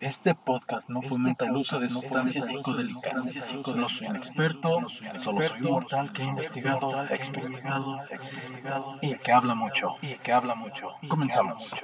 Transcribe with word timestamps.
Este 0.00 0.34
podcast 0.34 0.88
no 0.88 1.02
fomenta 1.02 1.44
el 1.44 1.54
uso 1.54 1.78
de 1.78 1.90
sustancias 1.90 2.46
psicodélicas. 2.46 3.22
No 3.76 3.86
soy 3.86 4.06
un 4.06 4.16
experto, 4.16 4.80
solo 5.16 5.42
soy 5.42 5.60
un 5.60 5.72
mortal 5.72 6.10
que 6.14 6.22
ha 6.22 6.24
investigado, 6.24 7.02
investigado, 7.02 8.00
investigado 8.10 8.98
y 9.02 9.14
que 9.16 9.30
habla 9.30 9.54
mucho. 9.54 9.96
Y 10.00 10.14
que 10.14 10.32
habla 10.32 10.54
mucho. 10.54 10.92
Comenzamos. 11.06 11.74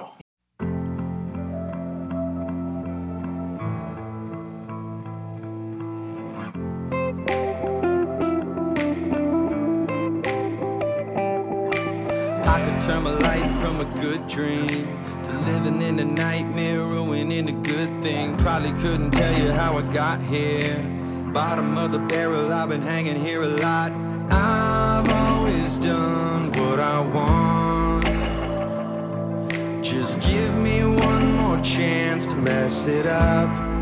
I 12.47 12.61
could 12.63 12.81
turn 12.81 13.03
my 13.03 13.11
life 13.11 13.51
from 13.61 13.79
a 13.81 13.85
good 14.01 14.27
dream 14.27 14.87
to 15.23 15.31
living 15.45 15.81
in 15.83 15.99
a 15.99 16.05
nightmare, 16.05 16.79
ruining 16.79 17.49
a 17.49 17.66
thing. 18.07 18.37
Probably 18.37 18.71
couldn't 18.81 19.11
tell 19.11 19.37
you 19.41 19.51
how 19.51 19.77
I 19.77 19.81
got 19.93 20.19
here. 20.21 20.77
Bottom 21.33 21.77
of 21.77 21.91
the 21.91 21.99
barrel, 21.99 22.53
I've 22.53 22.69
been 22.69 22.81
hanging 22.81 23.19
here 23.27 23.43
a 23.43 23.47
lot. 23.47 23.91
I've 24.31 25.09
always 25.09 25.77
done 25.77 26.51
what 26.59 26.79
I 26.79 26.99
want. 27.17 28.05
Just 29.83 30.21
give 30.21 30.53
me 30.55 30.83
one 30.83 31.25
more 31.41 31.59
chance 31.61 32.25
to 32.27 32.35
mess 32.35 32.87
it 32.87 33.05
up. 33.05 33.76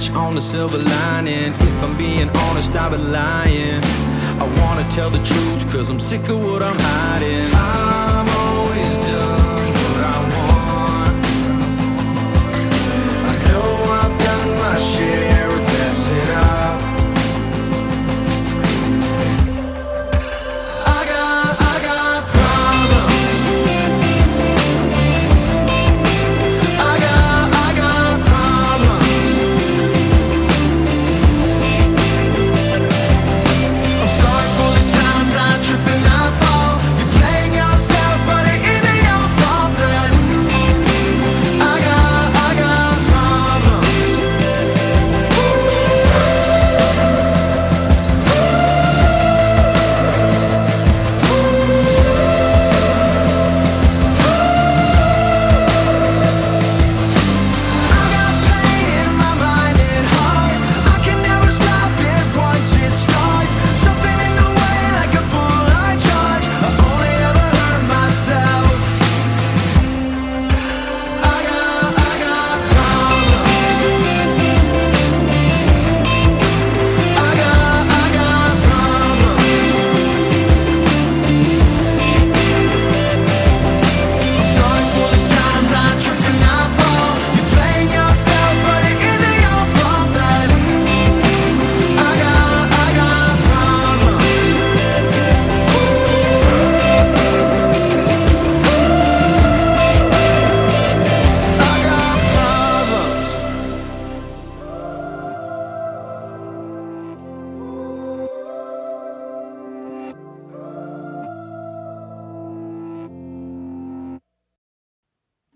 Scratch 0.00 0.16
on 0.16 0.34
the 0.34 0.40
silver 0.40 0.78
lining. 0.78 1.52
If 1.52 1.82
I'm 1.82 1.96
being 1.98 2.30
honest, 2.48 2.74
I've 2.74 2.92
been 2.92 3.12
lying. 3.12 3.82
I 4.40 4.46
wanna 4.60 4.88
tell 4.88 5.10
the 5.10 5.22
truth, 5.22 5.70
cause 5.70 5.90
I'm 5.90 6.00
sick 6.00 6.28
of 6.28 6.42
what 6.42 6.62
I'm 6.62 6.78
hiding. 6.78 7.52
I've 7.52 7.91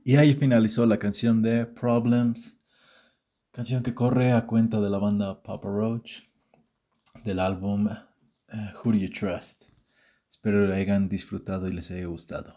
Y 0.09 0.15
ahí 0.19 0.34
finalizó 0.34 0.87
la 0.87 1.00
canción 1.00 1.43
de 1.43 1.67
Problems, 1.67 2.61
canción 3.50 3.83
que 3.83 3.93
corre 3.93 4.31
a 4.31 4.47
cuenta 4.47 4.81
de 4.81 4.89
la 4.89 4.99
banda 4.99 5.43
Papa 5.43 5.69
Roach 5.69 6.21
del 7.25 7.41
álbum 7.41 7.89
eh, 7.89 8.72
Who 8.77 8.93
Do 8.93 8.99
You 8.99 9.11
Trust. 9.11 9.65
Espero 10.31 10.65
lo 10.65 10.72
hayan 10.72 11.09
disfrutado 11.09 11.67
y 11.67 11.72
les 11.72 11.91
haya 11.91 12.06
gustado. 12.06 12.55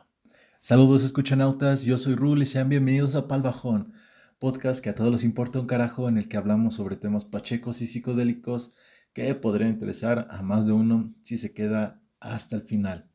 Saludos 0.61 1.03
escuchanautas, 1.03 1.85
yo 1.85 1.97
soy 1.97 2.13
Rul 2.13 2.43
y 2.43 2.45
sean 2.45 2.69
bienvenidos 2.69 3.15
a 3.15 3.27
Pal 3.27 3.41
Bajón, 3.41 3.93
podcast 4.37 4.83
que 4.83 4.91
a 4.91 4.93
todos 4.93 5.11
les 5.11 5.23
importa 5.23 5.59
un 5.59 5.65
carajo 5.65 6.07
en 6.07 6.19
el 6.19 6.29
que 6.29 6.37
hablamos 6.37 6.75
sobre 6.75 6.97
temas 6.97 7.25
pachecos 7.25 7.81
y 7.81 7.87
psicodélicos 7.87 8.75
que 9.11 9.33
podrían 9.33 9.71
interesar 9.71 10.27
a 10.29 10.43
más 10.43 10.67
de 10.67 10.73
uno 10.73 11.11
si 11.23 11.35
se 11.37 11.51
queda 11.51 11.99
hasta 12.19 12.57
el 12.57 12.61
final. 12.61 13.09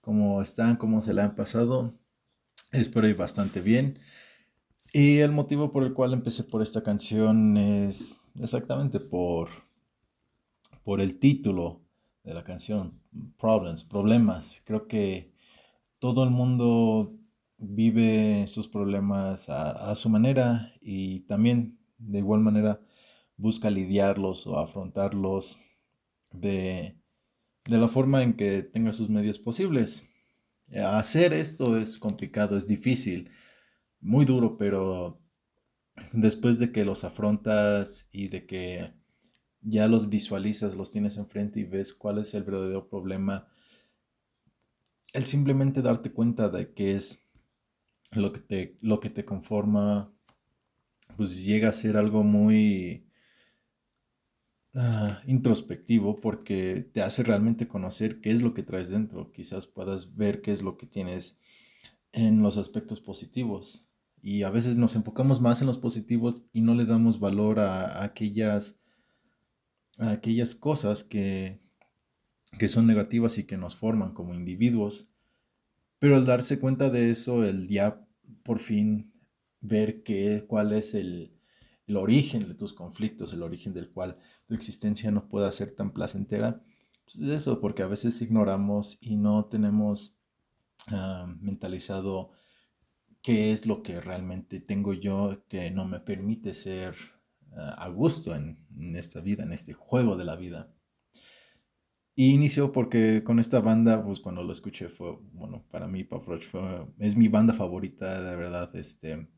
¿Cómo 0.00 0.40
están? 0.42 0.76
¿Cómo 0.76 1.00
se 1.00 1.12
la 1.12 1.24
han 1.24 1.34
pasado? 1.34 1.98
Espero 2.74 3.06
ir 3.06 3.14
bastante 3.14 3.60
bien. 3.60 4.00
Y 4.92 5.18
el 5.18 5.30
motivo 5.30 5.70
por 5.70 5.84
el 5.84 5.92
cual 5.92 6.12
empecé 6.12 6.42
por 6.42 6.60
esta 6.60 6.82
canción 6.82 7.56
es 7.56 8.20
exactamente 8.40 8.98
por, 8.98 9.48
por 10.82 11.00
el 11.00 11.20
título 11.20 11.82
de 12.24 12.34
la 12.34 12.42
canción, 12.42 13.00
Problems, 13.38 13.84
problemas. 13.84 14.60
Creo 14.64 14.88
que 14.88 15.32
todo 16.00 16.24
el 16.24 16.30
mundo 16.30 17.14
vive 17.58 18.46
sus 18.48 18.66
problemas 18.66 19.48
a, 19.48 19.92
a 19.92 19.94
su 19.94 20.08
manera 20.08 20.72
y 20.80 21.20
también 21.20 21.78
de 21.98 22.18
igual 22.18 22.40
manera 22.40 22.80
busca 23.36 23.70
lidiarlos 23.70 24.48
o 24.48 24.58
afrontarlos 24.58 25.58
de, 26.32 26.96
de 27.66 27.78
la 27.78 27.86
forma 27.86 28.24
en 28.24 28.34
que 28.34 28.64
tenga 28.64 28.92
sus 28.92 29.08
medios 29.10 29.38
posibles. 29.38 30.04
Hacer 30.72 31.32
esto 31.34 31.78
es 31.78 31.98
complicado, 31.98 32.56
es 32.56 32.66
difícil, 32.66 33.30
muy 34.00 34.24
duro, 34.24 34.56
pero 34.56 35.20
después 36.12 36.58
de 36.58 36.72
que 36.72 36.84
los 36.84 37.04
afrontas 37.04 38.08
y 38.12 38.28
de 38.28 38.46
que 38.46 38.92
ya 39.60 39.88
los 39.88 40.08
visualizas, 40.08 40.74
los 40.74 40.90
tienes 40.90 41.16
enfrente 41.16 41.60
y 41.60 41.64
ves 41.64 41.94
cuál 41.94 42.18
es 42.18 42.34
el 42.34 42.44
verdadero 42.44 42.88
problema, 42.88 43.48
el 45.12 45.26
simplemente 45.26 45.80
darte 45.80 46.12
cuenta 46.12 46.48
de 46.48 46.74
qué 46.74 46.96
es 46.96 47.20
lo 48.12 48.32
que 48.32 48.40
te, 48.40 48.78
lo 48.80 49.00
que 49.00 49.10
te 49.10 49.24
conforma, 49.24 50.12
pues 51.16 51.44
llega 51.44 51.68
a 51.68 51.72
ser 51.72 51.96
algo 51.96 52.24
muy 52.24 53.03
ah, 54.74 55.22
introspectivo 55.26 56.16
porque 56.16 56.88
te 56.92 57.02
hace 57.02 57.22
realmente 57.22 57.68
conocer 57.68 58.20
qué 58.20 58.32
es 58.32 58.42
lo 58.42 58.54
que 58.54 58.62
traes 58.62 58.90
dentro. 58.90 59.32
Quizás 59.32 59.66
puedas 59.66 60.16
ver 60.16 60.40
qué 60.40 60.52
es 60.52 60.62
lo 60.62 60.76
que 60.76 60.86
tienes 60.86 61.38
en 62.12 62.42
los 62.42 62.56
aspectos 62.56 63.00
positivos. 63.00 63.86
Y 64.22 64.42
a 64.42 64.50
veces 64.50 64.76
nos 64.76 64.96
enfocamos 64.96 65.40
más 65.40 65.60
en 65.60 65.66
los 65.66 65.78
positivos 65.78 66.42
y 66.52 66.62
no 66.62 66.74
le 66.74 66.86
damos 66.86 67.20
valor 67.20 67.58
a, 67.60 68.02
aquellas, 68.02 68.80
a 69.98 70.12
aquellas 70.12 70.54
cosas 70.54 71.04
que, 71.04 71.60
que 72.58 72.68
son 72.68 72.86
negativas 72.86 73.36
y 73.38 73.44
que 73.44 73.56
nos 73.56 73.76
forman 73.76 74.14
como 74.14 74.34
individuos. 74.34 75.10
Pero 75.98 76.16
al 76.16 76.24
darse 76.24 76.58
cuenta 76.58 76.88
de 76.88 77.10
eso, 77.10 77.44
el 77.44 77.68
ya 77.68 78.06
por 78.42 78.60
fin 78.60 79.12
ver 79.60 80.02
qué, 80.02 80.44
cuál 80.46 80.72
es 80.72 80.94
el, 80.94 81.34
el 81.86 81.96
origen 81.96 82.48
de 82.48 82.54
tus 82.54 82.72
conflictos, 82.72 83.32
el 83.32 83.42
origen 83.42 83.72
del 83.74 83.90
cual 83.90 84.18
tu 84.46 84.54
existencia 84.54 85.10
no 85.10 85.28
pueda 85.28 85.50
ser 85.52 85.70
tan 85.72 85.92
placentera. 85.92 86.62
Pues 87.04 87.16
es 87.16 87.28
eso, 87.28 87.60
porque 87.60 87.82
a 87.82 87.86
veces 87.86 88.20
ignoramos 88.22 88.98
y 89.02 89.16
no 89.16 89.46
tenemos 89.46 90.18
ah, 90.88 91.26
mentalizado 91.40 92.30
qué 93.22 93.52
es 93.52 93.66
lo 93.66 93.82
que 93.82 94.00
realmente 94.00 94.60
tengo 94.60 94.94
yo 94.94 95.44
que 95.48 95.70
no 95.70 95.86
me 95.86 96.00
permite 96.00 96.54
ser 96.54 96.94
ah, 97.52 97.74
a 97.78 97.88
gusto 97.88 98.34
en, 98.34 98.66
en, 98.78 98.96
esta 98.96 99.20
vida, 99.20 99.42
en 99.42 99.52
este 99.52 99.74
juego 99.74 100.16
de 100.16 100.24
la 100.24 100.36
vida. 100.36 100.74
Y 102.16 102.30
inició 102.30 102.70
porque 102.70 103.24
con 103.24 103.40
esta 103.40 103.60
banda, 103.60 104.02
pues 104.04 104.20
cuando 104.20 104.42
lo 104.44 104.52
escuché 104.52 104.88
fue, 104.88 105.18
bueno, 105.32 105.66
para 105.70 105.88
mí 105.88 106.04
Pop 106.04 106.24
Roach 106.26 106.44
fue, 106.44 106.86
es 106.98 107.16
mi 107.16 107.28
banda 107.28 107.52
favorita, 107.52 108.22
de 108.22 108.36
verdad, 108.36 108.74
este, 108.76 109.28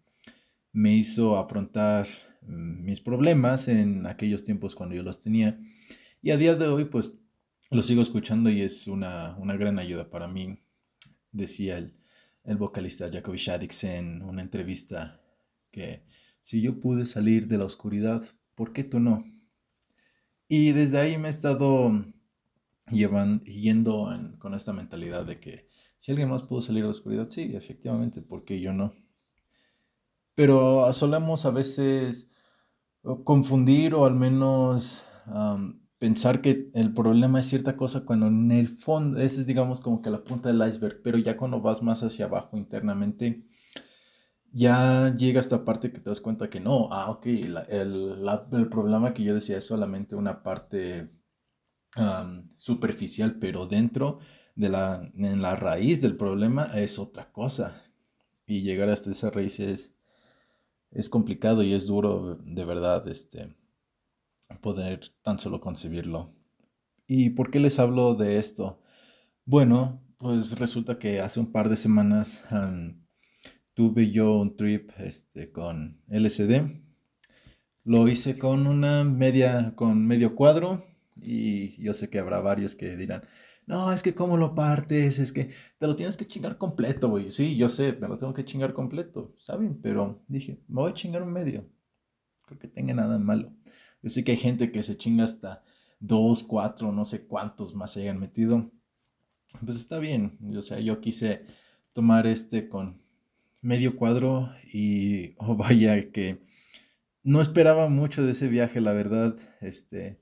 me 0.72 0.94
hizo 0.94 1.38
afrontar 1.38 2.06
mis 2.46 3.00
problemas 3.00 3.68
en 3.68 4.06
aquellos 4.06 4.44
tiempos 4.44 4.74
cuando 4.74 4.94
yo 4.94 5.02
los 5.02 5.20
tenía. 5.20 5.58
Y 6.22 6.30
a 6.30 6.36
día 6.36 6.54
de 6.54 6.66
hoy, 6.66 6.86
pues 6.86 7.18
lo 7.70 7.82
sigo 7.82 8.02
escuchando 8.02 8.50
y 8.50 8.62
es 8.62 8.86
una, 8.86 9.36
una 9.38 9.56
gran 9.56 9.78
ayuda 9.78 10.10
para 10.10 10.28
mí, 10.28 10.58
decía 11.32 11.78
el, 11.78 11.94
el 12.44 12.56
vocalista 12.56 13.10
Jacoby 13.12 13.38
Shaddix 13.38 13.84
en 13.84 14.22
una 14.22 14.42
entrevista 14.42 15.20
que 15.70 16.04
si 16.40 16.62
yo 16.62 16.80
pude 16.80 17.06
salir 17.06 17.48
de 17.48 17.58
la 17.58 17.64
oscuridad, 17.64 18.24
¿por 18.54 18.72
qué 18.72 18.84
tú 18.84 19.00
no? 19.00 19.24
Y 20.48 20.72
desde 20.72 20.98
ahí 20.98 21.18
me 21.18 21.26
he 21.26 21.30
estado 21.30 22.04
llevan, 22.90 23.42
yendo 23.44 24.08
con 24.38 24.54
esta 24.54 24.72
mentalidad 24.72 25.26
de 25.26 25.40
que 25.40 25.68
si 25.96 26.12
alguien 26.12 26.28
más 26.28 26.42
pudo 26.42 26.60
salir 26.60 26.82
de 26.82 26.88
la 26.88 26.92
oscuridad, 26.92 27.28
sí, 27.30 27.52
efectivamente, 27.54 28.22
¿por 28.22 28.44
qué 28.44 28.60
yo 28.60 28.72
no? 28.72 28.94
Pero 30.34 30.92
solemos 30.92 31.46
a 31.46 31.50
veces 31.50 32.30
confundir 33.24 33.94
o 33.94 34.04
al 34.04 34.14
menos 34.14 35.04
pensar 35.98 36.40
que 36.40 36.70
el 36.74 36.92
problema 36.92 37.40
es 37.40 37.46
cierta 37.46 37.76
cosa 37.76 38.04
cuando 38.04 38.26
en 38.26 38.50
el 38.52 38.68
fondo, 38.68 39.18
esa 39.20 39.40
es 39.40 39.46
digamos 39.46 39.80
como 39.80 40.02
que 40.02 40.10
la 40.10 40.24
punta 40.24 40.48
del 40.52 40.68
iceberg, 40.68 41.00
pero 41.02 41.18
ya 41.18 41.36
cuando 41.36 41.60
vas 41.60 41.82
más 41.82 42.02
hacia 42.02 42.26
abajo 42.26 42.56
internamente, 42.56 43.44
ya 44.52 45.14
llega 45.16 45.40
esta 45.40 45.64
parte 45.64 45.92
que 45.92 46.00
te 46.00 46.10
das 46.10 46.20
cuenta 46.20 46.48
que 46.48 46.60
no, 46.60 46.88
ah, 46.90 47.10
ok, 47.10 47.26
el, 47.26 47.58
el, 47.68 48.68
problema 48.70 49.12
que 49.12 49.22
yo 49.22 49.34
decía 49.34 49.58
es 49.58 49.66
solamente 49.66 50.16
una 50.16 50.42
parte 50.42 51.10
superficial, 52.56 53.38
pero 53.38 53.66
dentro 53.66 54.18
de 54.54 54.68
la, 54.68 55.10
en 55.14 55.42
la 55.42 55.56
raíz 55.56 56.02
del 56.02 56.16
problema 56.16 56.70
es 56.74 56.98
otra 56.98 57.32
cosa. 57.32 57.82
Y 58.46 58.62
llegar 58.62 58.88
hasta 58.88 59.10
esa 59.10 59.30
raíz 59.30 59.60
es, 59.60 59.95
es 60.90 61.08
complicado 61.08 61.62
y 61.62 61.74
es 61.74 61.86
duro 61.86 62.36
de 62.36 62.64
verdad 62.64 63.06
este, 63.08 63.54
poder 64.60 65.12
tan 65.22 65.38
solo 65.38 65.60
concebirlo. 65.60 66.34
¿Y 67.06 67.30
por 67.30 67.50
qué 67.50 67.60
les 67.60 67.78
hablo 67.78 68.14
de 68.14 68.38
esto? 68.38 68.82
Bueno, 69.44 70.02
pues 70.18 70.58
resulta 70.58 70.98
que 70.98 71.20
hace 71.20 71.40
un 71.40 71.52
par 71.52 71.68
de 71.68 71.76
semanas 71.76 72.44
tuve 73.74 74.10
yo 74.10 74.38
un 74.38 74.56
trip 74.56 74.90
este, 74.98 75.52
con 75.52 76.02
LCD. 76.08 76.82
Lo 77.84 78.08
hice 78.08 78.36
con 78.38 78.66
una 78.66 79.04
media, 79.04 79.74
con 79.76 80.06
medio 80.06 80.34
cuadro 80.34 80.84
y 81.14 81.80
yo 81.82 81.94
sé 81.94 82.10
que 82.10 82.18
habrá 82.18 82.40
varios 82.40 82.74
que 82.74 82.96
dirán, 82.96 83.22
no, 83.66 83.92
es 83.92 84.02
que 84.02 84.14
cómo 84.14 84.36
lo 84.36 84.54
partes, 84.54 85.18
es 85.18 85.32
que 85.32 85.50
te 85.78 85.86
lo 85.86 85.96
tienes 85.96 86.16
que 86.16 86.26
chingar 86.26 86.56
completo, 86.56 87.08
güey. 87.08 87.32
Sí, 87.32 87.56
yo 87.56 87.68
sé, 87.68 87.92
me 87.94 88.06
lo 88.06 88.16
tengo 88.16 88.32
que 88.32 88.44
chingar 88.44 88.72
completo, 88.72 89.34
está 89.38 89.56
bien, 89.56 89.80
pero 89.82 90.22
dije, 90.28 90.60
me 90.68 90.82
voy 90.82 90.90
a 90.92 90.94
chingar 90.94 91.22
un 91.22 91.32
medio. 91.32 91.66
Creo 92.46 92.60
que 92.60 92.68
tenga 92.68 92.94
nada 92.94 93.18
malo. 93.18 93.52
Yo 94.02 94.10
sé 94.10 94.22
que 94.22 94.32
hay 94.32 94.38
gente 94.38 94.70
que 94.70 94.84
se 94.84 94.96
chinga 94.96 95.24
hasta 95.24 95.64
dos, 95.98 96.44
cuatro, 96.44 96.92
no 96.92 97.04
sé 97.04 97.26
cuántos 97.26 97.74
más 97.74 97.92
se 97.92 98.02
hayan 98.02 98.20
metido. 98.20 98.70
Pues 99.64 99.76
está 99.78 99.98
bien, 99.98 100.38
o 100.56 100.62
sea, 100.62 100.78
yo 100.78 101.00
quise 101.00 101.46
tomar 101.92 102.26
este 102.26 102.68
con 102.68 103.02
medio 103.62 103.96
cuadro 103.96 104.50
y, 104.72 105.34
oh 105.38 105.56
vaya, 105.56 106.12
que 106.12 106.40
no 107.24 107.40
esperaba 107.40 107.88
mucho 107.88 108.24
de 108.24 108.32
ese 108.32 108.46
viaje, 108.46 108.80
la 108.80 108.92
verdad, 108.92 109.36
este 109.60 110.20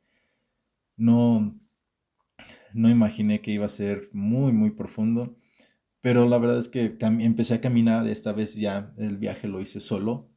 no, 0.96 1.58
no 2.74 2.90
imaginé 2.90 3.40
que 3.40 3.52
iba 3.52 3.66
a 3.66 3.70
ser 3.70 4.10
muy, 4.12 4.52
muy 4.52 4.70
profundo. 4.70 5.36
Pero 6.02 6.28
la 6.28 6.36
verdad 6.38 6.58
es 6.58 6.68
que 6.68 6.96
empecé 7.00 7.54
a 7.54 7.60
caminar, 7.62 8.06
esta 8.08 8.32
vez 8.32 8.56
ya 8.56 8.92
el 8.98 9.16
viaje 9.16 9.48
lo 9.48 9.60
hice 9.60 9.80
solo. 9.80 10.28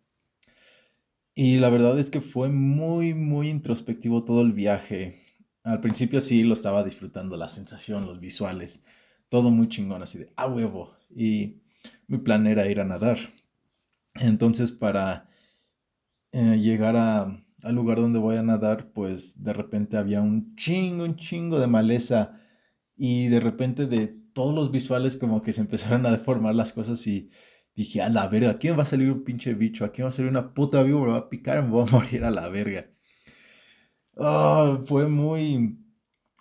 Y 1.35 1.57
la 1.59 1.69
verdad 1.69 1.99
es 1.99 2.09
que 2.09 2.21
fue 2.21 2.49
muy, 2.49 3.13
muy 3.13 3.49
introspectivo 3.49 4.23
todo 4.23 4.41
el 4.41 4.53
viaje. 4.53 5.21
Al 5.63 5.81
principio 5.81 6.21
sí 6.21 6.43
lo 6.43 6.53
estaba 6.53 6.83
disfrutando, 6.83 7.35
la 7.37 7.47
sensación, 7.47 8.05
los 8.05 8.19
visuales, 8.19 8.83
todo 9.29 9.51
muy 9.51 9.67
chingón, 9.67 10.01
así 10.01 10.19
de 10.19 10.31
a 10.37 10.47
huevo. 10.47 10.95
Y 11.13 11.61
mi 12.07 12.17
plan 12.19 12.47
era 12.47 12.67
ir 12.67 12.79
a 12.79 12.85
nadar. 12.85 13.17
Entonces 14.15 14.71
para 14.71 15.29
eh, 16.31 16.57
llegar 16.57 16.95
a, 16.95 17.43
al 17.63 17.75
lugar 17.75 17.97
donde 17.97 18.19
voy 18.19 18.35
a 18.37 18.43
nadar, 18.43 18.91
pues 18.93 19.43
de 19.43 19.53
repente 19.53 19.97
había 19.97 20.21
un 20.21 20.55
chingo, 20.55 21.03
un 21.03 21.15
chingo 21.15 21.59
de 21.59 21.67
maleza 21.67 22.39
y 22.95 23.27
de 23.27 23.39
repente 23.39 23.87
de 23.87 24.07
todos 24.33 24.53
los 24.53 24.71
visuales 24.71 25.17
como 25.17 25.41
que 25.41 25.53
se 25.53 25.61
empezaron 25.67 26.05
a 26.05 26.11
deformar 26.11 26.55
las 26.55 26.73
cosas 26.73 27.05
y 27.07 27.29
dije, 27.75 28.01
a 28.01 28.09
la 28.09 28.27
verga, 28.27 28.57
me 28.61 28.71
va 28.71 28.83
a 28.83 28.85
salir 28.85 29.11
un 29.11 29.23
pinche 29.23 29.53
bicho, 29.53 29.85
aquí 29.85 30.01
me 30.01 30.05
va 30.05 30.09
a 30.09 30.11
salir 30.11 30.31
una 30.31 30.53
puta 30.53 30.81
víbora, 30.83 31.13
va 31.13 31.17
a 31.19 31.29
picar, 31.29 31.63
me 31.63 31.69
voy 31.69 31.85
a 31.87 31.91
morir 31.91 32.23
a 32.23 32.31
la 32.31 32.49
verga. 32.49 32.89
Ah, 34.17 34.79
fue 34.85 35.07
muy 35.07 35.77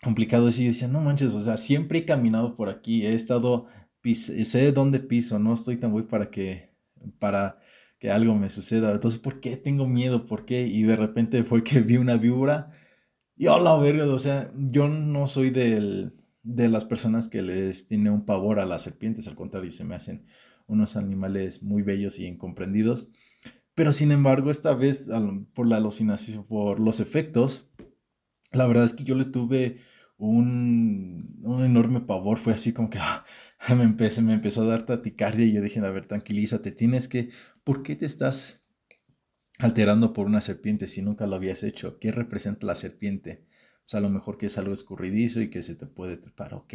complicado 0.03 0.49
eso. 0.49 0.63
Y 0.63 0.69
decía, 0.69 0.89
no 0.89 1.01
manches, 1.01 1.35
o 1.35 1.43
sea, 1.43 1.57
siempre 1.57 2.01
he 2.01 2.05
caminado 2.07 2.57
por 2.57 2.69
aquí, 2.71 3.05
he 3.07 3.15
estado, 3.15 3.67
sé 4.05 4.73
dónde 4.73 5.01
piso, 5.01 5.39
no 5.39 5.55
estoy 5.55 5.77
tan 5.77 5.93
güey 5.93 6.07
para 6.07 6.31
que, 6.31 6.75
para 7.19 7.59
que 7.99 8.11
algo 8.11 8.35
me 8.35 8.51
suceda. 8.51 8.93
Entonces, 8.93 9.21
¿por 9.21 9.41
qué 9.41 9.57
tengo 9.57 9.87
miedo? 9.87 10.27
¿Por 10.27 10.45
qué? 10.45 10.67
Y 10.67 10.83
de 10.83 10.97
repente 10.97 11.45
fue 11.45 11.65
que 11.65 11.81
vi 11.81 11.97
una 11.97 12.17
víbora. 12.17 12.73
Y 13.37 13.49
a 13.49 13.59
la 13.59 13.77
verga, 13.77 14.07
o 14.07 14.19
sea, 14.19 14.51
yo 14.57 14.89
no 14.89 15.27
soy 15.27 15.51
del, 15.51 16.15
de 16.43 16.69
las 16.69 16.85
personas 16.85 17.29
que 17.29 17.43
les 17.43 17.87
tiene 17.87 18.11
un 18.11 18.25
pavor 18.25 18.61
a 18.61 18.67
las 18.67 18.83
serpientes, 18.83 19.29
al 19.29 19.35
contrario, 19.35 19.71
se 19.71 19.85
me 19.85 19.95
hacen 19.95 20.27
unos 20.67 20.97
animales 20.97 21.63
muy 21.63 21.83
bellos 21.83 22.19
y 22.19 22.27
incomprendidos. 22.27 23.11
Pero 23.75 23.93
sin 23.93 24.11
embargo, 24.11 24.51
esta 24.51 24.73
vez, 24.73 25.09
por 25.55 25.67
la 25.67 25.77
alucinación, 25.77 26.45
por 26.47 26.81
los 26.81 27.01
efectos, 27.01 27.71
la 28.53 28.67
verdad 28.67 28.85
es 28.85 28.95
que 28.95 29.05
yo 29.05 29.15
le 29.17 29.27
tuve 29.27 29.81
un, 30.19 31.39
un 31.43 31.65
enorme 31.65 32.01
pavor. 32.01 32.39
Fue 32.39 32.55
así 32.55 32.73
como 32.73 32.89
que 32.89 32.99
ah, 33.01 33.25
me, 33.77 33.85
empecé, 33.85 34.23
me 34.23 34.33
empezó 34.33 34.63
a 34.63 34.67
dar 34.67 34.85
taticardia 34.85 35.45
y 35.45 35.53
yo 35.53 35.61
dije, 35.61 35.81
a 35.81 35.91
ver, 35.91 36.07
tranquilízate, 36.07 36.73
tienes 36.73 37.09
que 37.09 37.31
¿por 37.67 37.83
qué 37.83 37.97
te 37.97 38.07
estás 38.07 38.65
alterando 39.59 40.13
por 40.13 40.27
una 40.27 40.41
serpiente 40.41 40.87
si 40.87 41.03
nunca 41.03 41.27
lo 41.27 41.35
habías 41.35 41.65
hecho? 41.65 41.99
¿Qué 41.99 42.13
representa 42.13 42.65
la 42.65 42.77
serpiente? 42.77 43.45
Sea, 43.87 43.99
a 43.99 44.03
lo 44.05 44.09
mejor 44.09 44.39
que 44.39 44.47
es 44.47 44.57
algo 44.57 44.73
escurridizo 44.73 45.41
y 45.41 45.51
que 45.51 45.63
se 45.63 45.75
te 45.75 45.85
puede 45.87 46.17
trepar, 46.17 46.55
ok. 46.55 46.75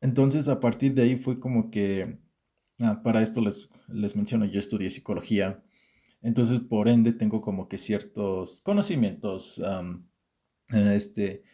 Entonces, 0.00 0.48
a 0.48 0.58
partir 0.58 0.94
de 0.94 1.02
ahí 1.02 1.16
fue 1.16 1.38
como 1.38 1.70
que, 1.70 2.18
ah, 2.80 3.00
para 3.04 3.22
esto 3.22 3.40
les, 3.40 3.68
les 3.86 4.16
menciono, 4.16 4.44
yo 4.44 4.58
estudié 4.58 4.90
psicología, 4.90 5.62
entonces 6.20 6.58
por 6.58 6.88
ende 6.88 7.12
tengo 7.12 7.40
como 7.40 7.68
que 7.68 7.78
ciertos 7.78 8.60
conocimientos, 8.62 9.62
este, 10.72 11.44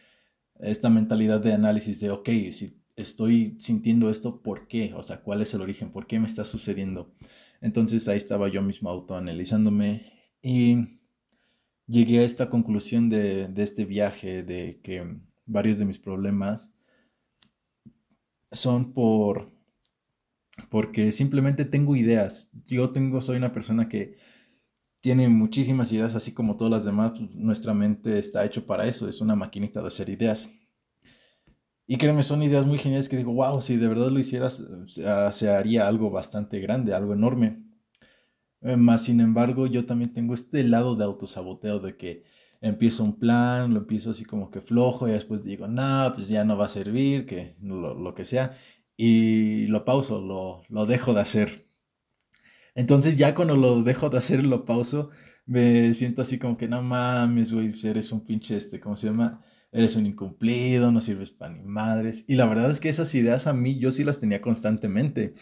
esta 0.59 0.88
mentalidad 0.88 1.40
de 1.40 1.52
análisis 1.52 2.00
de, 2.00 2.11
ok, 2.11 2.28
si 2.50 2.80
estoy 2.97 3.57
sintiendo 3.59 4.09
esto, 4.09 4.42
¿por 4.42 4.69
qué? 4.69 4.95
O 4.95 5.02
sea, 5.02 5.21
¿cuál 5.23 5.42
es 5.42 5.52
el 5.52 5.61
origen? 5.61 5.92
¿Por 5.92 6.07
qué 6.07 6.19
me 6.19 6.26
está 6.26 6.45
sucediendo? 6.45 7.12
Entonces 7.61 8.09
ahí 8.09 8.17
estaba 8.17 8.49
yo 8.49 8.62
mismo 8.62 8.90
autoanalizándome 8.90 10.12
y 10.43 11.00
llegué 11.87 12.21
a 12.21 12.25
esta 12.25 12.49
conclusión 12.49 13.11
de, 13.11 13.52
este 13.57 13.85
viaje, 13.85 14.43
de 14.43 14.81
que 14.83 15.21
varios 15.47 15.79
de 15.79 15.85
mis 15.85 15.99
problemas 15.99 16.73
son 18.52 18.93
por 18.93 19.50
porque 20.69 21.12
simplemente 21.12 21.64
tengo 21.64 21.97
ideas. 21.97 22.50
Yo 22.67 22.90
tengo, 22.90 23.21
soy 23.21 23.37
una 23.38 23.52
persona 23.52 23.88
que 23.88 24.19
tiene 25.00 25.29
muchísimas 25.29 25.93
ideas, 25.93 26.14
así 26.14 26.35
como 26.35 26.57
todas 26.57 26.71
las 26.71 26.85
demás. 26.85 27.12
Pues, 27.17 27.35
nuestra 27.35 27.73
mente 27.73 28.19
está 28.19 28.45
hecho 28.45 28.67
para 28.67 28.87
eso, 28.87 29.09
es 29.09 29.21
una 29.21 29.37
maquinita 29.37 29.81
de 29.81 29.88
hacer 29.88 30.09
ideas. 30.11 30.52
Y 31.91 31.99
créeme, 31.99 32.23
son 32.23 32.41
ideas 32.45 32.67
muy 32.67 32.79
geniales 32.79 33.09
que 33.09 33.17
digo, 33.17 33.33
wow, 33.33 33.61
si 33.61 33.77
de 33.77 33.89
verdad 33.89 34.11
lo 34.13 34.21
hicieras, 34.21 34.63
se 34.87 35.51
haría 35.51 35.89
algo 35.89 36.09
bastante 36.09 36.61
grande, 36.61 36.95
algo 36.95 37.15
enorme. 37.15 37.65
Eh, 38.61 38.77
más 38.77 39.03
sin 39.03 39.21
embargo, 39.21 39.67
yo 39.67 39.87
también 39.87 40.13
tengo 40.13 40.35
este 40.35 40.63
lado 40.63 40.95
de 40.95 41.03
autosaboteo 41.03 41.81
de 41.81 41.97
que 41.97 42.23
empiezo 42.61 43.03
un 43.03 43.19
plan, 43.19 43.75
lo 43.75 43.81
empiezo 43.81 44.11
así 44.13 44.25
como 44.25 44.53
que 44.53 44.61
flojo 44.61 45.09
y 45.09 45.11
después 45.11 45.43
digo, 45.43 45.67
no, 45.67 46.13
pues 46.15 46.29
ya 46.29 46.45
no 46.45 46.57
va 46.57 46.67
a 46.67 46.69
servir, 46.69 47.27
que 47.27 47.57
lo, 47.61 47.95
lo 47.95 48.15
que 48.15 48.25
sea, 48.25 48.53
y 48.97 49.67
lo 49.67 49.85
pauso, 49.85 50.21
lo, 50.21 50.63
lo 50.69 50.87
dejo 50.87 51.13
de 51.13 51.23
hacer. 51.23 51.67
Entonces 52.77 53.17
ya 53.17 53.35
cuando 53.35 53.57
lo 53.57 53.83
dejo 53.83 54.11
de 54.11 54.19
hacer, 54.19 54.47
lo 54.47 54.65
pauso, 54.65 55.11
me 55.45 55.93
siento 55.95 56.23
así 56.23 56.39
como 56.39 56.57
que 56.57 56.69
no 56.69 56.83
mames, 56.83 57.53
güey, 57.53 57.73
eres 57.83 58.13
un 58.13 58.25
pinche 58.25 58.57
este, 58.57 58.79
¿cómo 58.79 58.95
se 58.95 59.09
llama? 59.09 59.43
Eres 59.73 59.95
un 59.97 60.07
incumplido, 60.07 60.91
no 60.91 61.00
sirves 61.00 61.31
para 61.31 61.55
ni 61.55 61.62
madres. 61.62 62.25
Y 62.29 62.35
la 62.35 62.47
verdad 62.47 62.71
es 62.71 62.81
que 62.81 62.89
esas 62.89 63.15
ideas 63.15 63.47
a 63.47 63.53
mí 63.53 63.79
yo 63.79 63.93
sí 63.93 64.03
las 64.05 64.19
tenía 64.19 64.41
constantemente. 64.41 65.35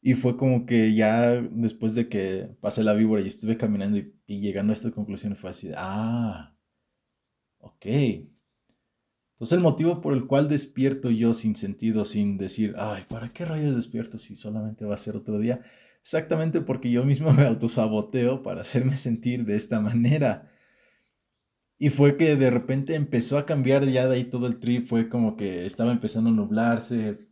Y 0.00 0.14
fue 0.14 0.36
como 0.36 0.66
que 0.66 0.94
ya 0.94 1.40
después 1.50 1.94
de 1.94 2.08
que 2.08 2.50
pasé 2.60 2.84
la 2.84 2.94
víbora 2.94 3.22
y 3.22 3.28
estuve 3.28 3.56
caminando 3.56 3.98
y, 3.98 4.14
llegando 4.40 4.72
a 4.72 4.74
esta 4.74 4.90
conclusión 4.90 5.34
fue 5.36 5.50
así, 5.50 5.70
ah, 5.76 6.54
ok. 7.58 7.86
Entonces 9.38 9.56
el 9.56 9.60
motivo 9.62 10.00
por 10.00 10.14
el 10.14 10.26
cual 10.26 10.48
despierto 10.48 11.10
yo 11.10 11.34
sin 11.34 11.56
sentido, 11.56 12.04
sin 12.04 12.38
decir, 12.38 12.74
ay, 12.76 13.04
¿para 13.08 13.32
qué 13.32 13.44
rayos 13.44 13.76
despierto 13.76 14.18
si 14.18 14.36
solamente 14.36 14.84
va 14.84 14.94
a 14.94 14.98
ser 14.98 15.16
otro 15.16 15.38
día? 15.38 15.62
Exactamente 16.00 16.60
porque 16.60 16.90
yo 16.90 17.04
mismo 17.04 17.32
me 17.34 17.44
autosaboteo 17.44 18.42
para 18.42 18.62
hacerme 18.62 18.96
sentir 18.96 19.44
de 19.44 19.56
esta 19.56 19.80
manera. 19.80 20.50
Y 21.78 21.90
fue 21.90 22.16
que 22.16 22.36
de 22.36 22.50
repente 22.50 22.94
empezó 22.94 23.38
a 23.38 23.46
cambiar 23.46 23.86
ya 23.86 24.08
de 24.08 24.16
ahí 24.16 24.24
todo 24.24 24.46
el 24.46 24.58
trip, 24.58 24.88
fue 24.88 25.08
como 25.08 25.36
que 25.36 25.64
estaba 25.66 25.92
empezando 25.92 26.30
a 26.30 26.32
nublarse, 26.32 27.28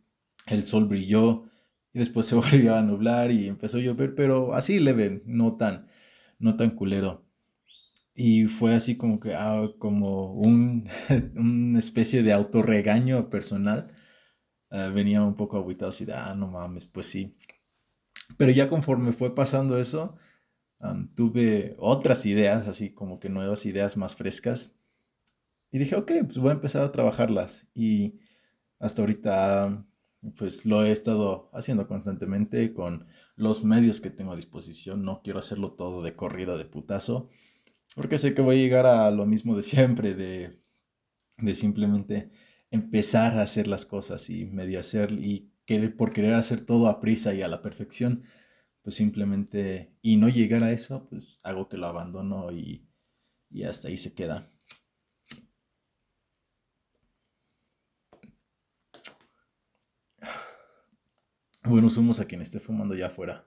el 0.47 0.63
sol 0.63 0.85
brilló 0.85 1.45
y 1.93 1.99
después 1.99 2.25
se 2.27 2.35
volvió 2.35 2.75
a 2.75 2.81
nublar 2.81 3.31
y 3.31 3.47
empezó 3.47 3.77
a 3.77 3.81
llover, 3.81 4.15
pero 4.15 4.53
así 4.55 4.79
leve, 4.79 5.21
no 5.25 5.57
tan, 5.57 5.87
no 6.39 6.55
tan 6.55 6.71
culero. 6.71 7.25
Y 8.15 8.47
fue 8.47 8.73
así 8.73 8.97
como 8.97 9.19
que, 9.19 9.35
ah, 9.35 9.69
como 9.79 10.33
un, 10.33 10.89
una 11.35 11.79
especie 11.79 12.23
de 12.23 12.33
autorregaño 12.33 13.29
personal. 13.29 13.87
Ah, 14.71 14.89
venía 14.89 15.21
un 15.23 15.35
poco 15.35 15.57
aguitado 15.57 15.89
así 15.91 16.05
de, 16.05 16.13
ah, 16.13 16.33
no 16.35 16.47
mames, 16.47 16.87
pues 16.87 17.05
sí. 17.07 17.35
Pero 18.37 18.51
ya 18.51 18.69
conforme 18.69 19.13
fue 19.13 19.35
pasando 19.35 19.79
eso, 19.79 20.15
tuve 21.15 21.75
otras 21.79 22.25
ideas, 22.25 22.67
así 22.67 22.93
como 22.93 23.19
que 23.19 23.29
nuevas 23.29 23.65
ideas 23.65 23.97
más 23.97 24.15
frescas. 24.15 24.75
Y 25.71 25.79
dije, 25.79 25.95
ok, 25.95 26.11
pues 26.25 26.37
voy 26.37 26.49
a 26.49 26.53
empezar 26.53 26.83
a 26.83 26.91
trabajarlas. 26.91 27.67
Y 27.73 28.19
hasta 28.79 29.01
ahorita 29.01 29.85
pues 30.35 30.65
lo 30.65 30.83
he 30.83 30.91
estado 30.91 31.49
haciendo 31.53 31.87
constantemente 31.87 32.73
con 32.73 33.05
los 33.35 33.63
medios 33.63 34.01
que 34.01 34.09
tengo 34.09 34.31
a 34.31 34.35
disposición. 34.35 35.03
No 35.03 35.21
quiero 35.23 35.39
hacerlo 35.39 35.73
todo 35.73 36.01
de 36.03 36.15
corrida 36.15 36.57
de 36.57 36.65
putazo, 36.65 37.29
porque 37.95 38.17
sé 38.17 38.33
que 38.33 38.41
voy 38.41 38.57
a 38.57 38.59
llegar 38.59 38.85
a 38.85 39.09
lo 39.11 39.25
mismo 39.25 39.55
de 39.55 39.63
siempre, 39.63 40.15
de, 40.15 40.59
de 41.37 41.53
simplemente 41.53 42.31
empezar 42.71 43.37
a 43.37 43.43
hacer 43.43 43.67
las 43.67 43.85
cosas 43.85 44.29
y 44.29 44.45
medio 44.45 44.79
hacer 44.79 45.13
y 45.13 45.51
querer, 45.65 45.95
por 45.95 46.11
querer 46.11 46.33
hacer 46.33 46.61
todo 46.61 46.87
a 46.87 46.99
prisa 46.99 47.33
y 47.33 47.41
a 47.41 47.47
la 47.47 47.61
perfección, 47.61 48.23
pues 48.87 48.95
simplemente, 48.95 49.91
y 50.01 50.15
no 50.15 50.29
llegar 50.29 50.63
a 50.63 50.71
eso, 50.71 51.09
pues 51.09 51.41
hago 51.43 51.67
que 51.67 51.75
lo 51.75 51.87
abandono 51.87 52.53
y, 52.53 52.87
y 53.49 53.63
hasta 53.63 53.89
ahí 53.89 53.97
se 53.97 54.13
queda. 54.13 54.49
Bueno, 61.65 61.89
somos 61.89 62.21
a 62.21 62.25
quien 62.27 62.41
esté 62.41 62.61
fumando 62.61 62.95
ya 62.95 63.07
afuera. 63.07 63.45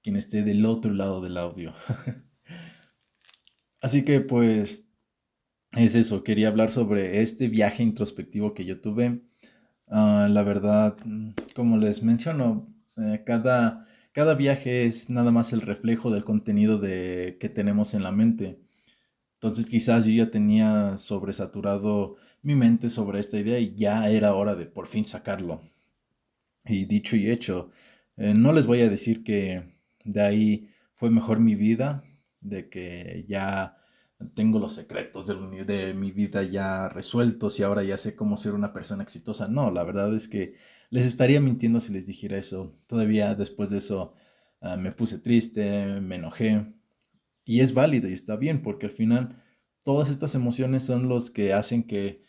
Quien 0.00 0.14
esté 0.14 0.44
del 0.44 0.64
otro 0.64 0.92
lado 0.92 1.20
del 1.20 1.36
audio. 1.36 1.74
Así 3.80 4.04
que 4.04 4.20
pues 4.20 4.88
es 5.72 5.96
eso, 5.96 6.22
quería 6.22 6.46
hablar 6.46 6.70
sobre 6.70 7.20
este 7.20 7.48
viaje 7.48 7.82
introspectivo 7.82 8.54
que 8.54 8.64
yo 8.64 8.80
tuve. 8.80 9.24
Ah, 9.88 10.28
la 10.30 10.44
verdad, 10.44 10.96
como 11.56 11.78
les 11.78 12.04
menciono, 12.04 12.73
eh, 12.96 13.22
cada, 13.24 13.86
cada 14.12 14.34
viaje 14.34 14.86
es 14.86 15.10
nada 15.10 15.30
más 15.30 15.52
el 15.52 15.60
reflejo 15.60 16.10
del 16.10 16.24
contenido 16.24 16.78
de, 16.78 17.36
que 17.40 17.48
tenemos 17.48 17.94
en 17.94 18.02
la 18.02 18.12
mente. 18.12 18.60
Entonces 19.34 19.66
quizás 19.66 20.06
yo 20.06 20.12
ya 20.24 20.30
tenía 20.30 20.96
sobresaturado 20.98 22.16
mi 22.42 22.54
mente 22.54 22.90
sobre 22.90 23.20
esta 23.20 23.38
idea 23.38 23.58
y 23.58 23.74
ya 23.74 24.08
era 24.08 24.34
hora 24.34 24.54
de 24.54 24.66
por 24.66 24.86
fin 24.86 25.04
sacarlo. 25.06 25.62
Y 26.66 26.86
dicho 26.86 27.16
y 27.16 27.30
hecho, 27.30 27.70
eh, 28.16 28.34
no 28.34 28.52
les 28.52 28.66
voy 28.66 28.80
a 28.82 28.88
decir 28.88 29.24
que 29.24 29.74
de 30.04 30.20
ahí 30.22 30.68
fue 30.94 31.10
mejor 31.10 31.40
mi 31.40 31.54
vida, 31.54 32.04
de 32.40 32.68
que 32.68 33.24
ya 33.28 33.76
tengo 34.34 34.58
los 34.58 34.74
secretos 34.74 35.26
de, 35.26 35.64
de, 35.64 35.94
mi 35.94 36.12
vida 36.12 36.42
ya 36.44 36.88
resueltos 36.88 37.58
y 37.58 37.62
ahora 37.62 37.82
ya 37.82 37.96
sé 37.96 38.14
cómo 38.16 38.36
ser 38.36 38.54
una 38.54 38.72
persona 38.72 39.02
exitosa. 39.02 39.48
No, 39.48 39.70
la 39.70 39.84
verdad 39.84 40.14
es 40.14 40.28
que 40.28 40.54
les 40.90 41.06
estaría 41.06 41.40
mintiendo 41.40 41.80
si 41.80 41.92
les 41.92 42.06
dijera 42.06 42.38
eso. 42.38 42.78
Todavía 42.86 43.34
después 43.34 43.70
de 43.70 43.78
eso 43.78 44.14
ah, 44.60 44.76
me 44.76 44.92
puse 44.92 45.18
triste, 45.18 46.00
me 46.00 46.16
enojé. 46.16 46.74
Y 47.44 47.60
es 47.60 47.74
válido 47.74 48.08
y 48.08 48.12
está 48.12 48.36
bien 48.36 48.62
porque 48.62 48.86
al 48.86 48.92
final 48.92 49.42
todas 49.82 50.08
estas 50.10 50.34
emociones 50.34 50.82
son 50.82 51.08
los 51.08 51.30
que 51.30 51.52
hacen 51.52 51.84
que, 51.84 52.22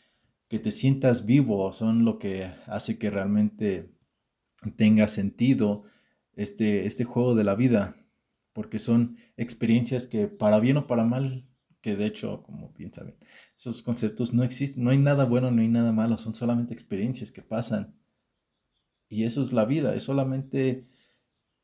que 0.48 0.60
te 0.60 0.72
sientas 0.72 1.26
vivo, 1.26 1.72
son 1.72 2.06
lo 2.06 2.20
que 2.20 2.52
hace 2.68 3.00
que 3.00 3.10
realmente 3.10 3.96
tenga 4.76 5.08
sentido 5.08 5.84
este, 6.34 6.86
este 6.86 7.04
juego 7.04 7.36
de 7.36 7.44
la 7.44 7.56
vida, 7.56 7.96
porque 8.54 8.80
son 8.80 9.18
experiencias 9.38 10.08
que 10.08 10.28
para 10.28 10.60
bien 10.60 10.78
o 10.78 10.88
para 10.88 11.04
mal, 11.04 11.48
que 11.82 11.96
de 11.96 12.08
hecho, 12.08 12.44
como 12.44 12.74
bien 12.74 12.94
saben, 12.94 13.16
esos 13.56 13.82
conceptos 13.82 14.34
no 14.34 14.44
existen, 14.44 14.84
no 14.84 14.90
hay 14.90 14.98
nada 14.98 15.26
bueno, 15.26 15.52
no 15.52 15.62
hay 15.62 15.68
nada 15.68 15.92
malo, 15.92 16.18
son 16.18 16.36
solamente 16.36 16.74
experiencias 16.74 17.32
que 17.32 17.42
pasan. 17.42 17.96
Y 19.10 19.24
eso 19.24 19.42
es 19.42 19.54
la 19.54 19.66
vida, 19.66 19.96
es 19.96 20.04
solamente 20.04 20.88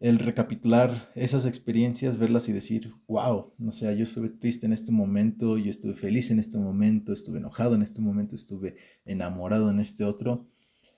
el 0.01 0.17
recapitular 0.17 1.11
esas 1.13 1.45
experiencias, 1.45 2.17
verlas 2.17 2.49
y 2.49 2.53
decir, 2.53 2.95
wow, 3.07 3.53
no 3.59 3.71
sé, 3.71 3.95
yo 3.95 4.03
estuve 4.03 4.29
triste 4.29 4.65
en 4.65 4.73
este 4.73 4.91
momento, 4.91 5.59
yo 5.59 5.69
estuve 5.69 5.93
feliz 5.93 6.31
en 6.31 6.39
este 6.39 6.57
momento, 6.57 7.13
estuve 7.13 7.37
enojado 7.37 7.75
en 7.75 7.83
este 7.83 8.01
momento, 8.01 8.35
estuve 8.35 8.75
enamorado 9.05 9.69
en 9.69 9.79
este 9.79 10.03
otro. 10.03 10.47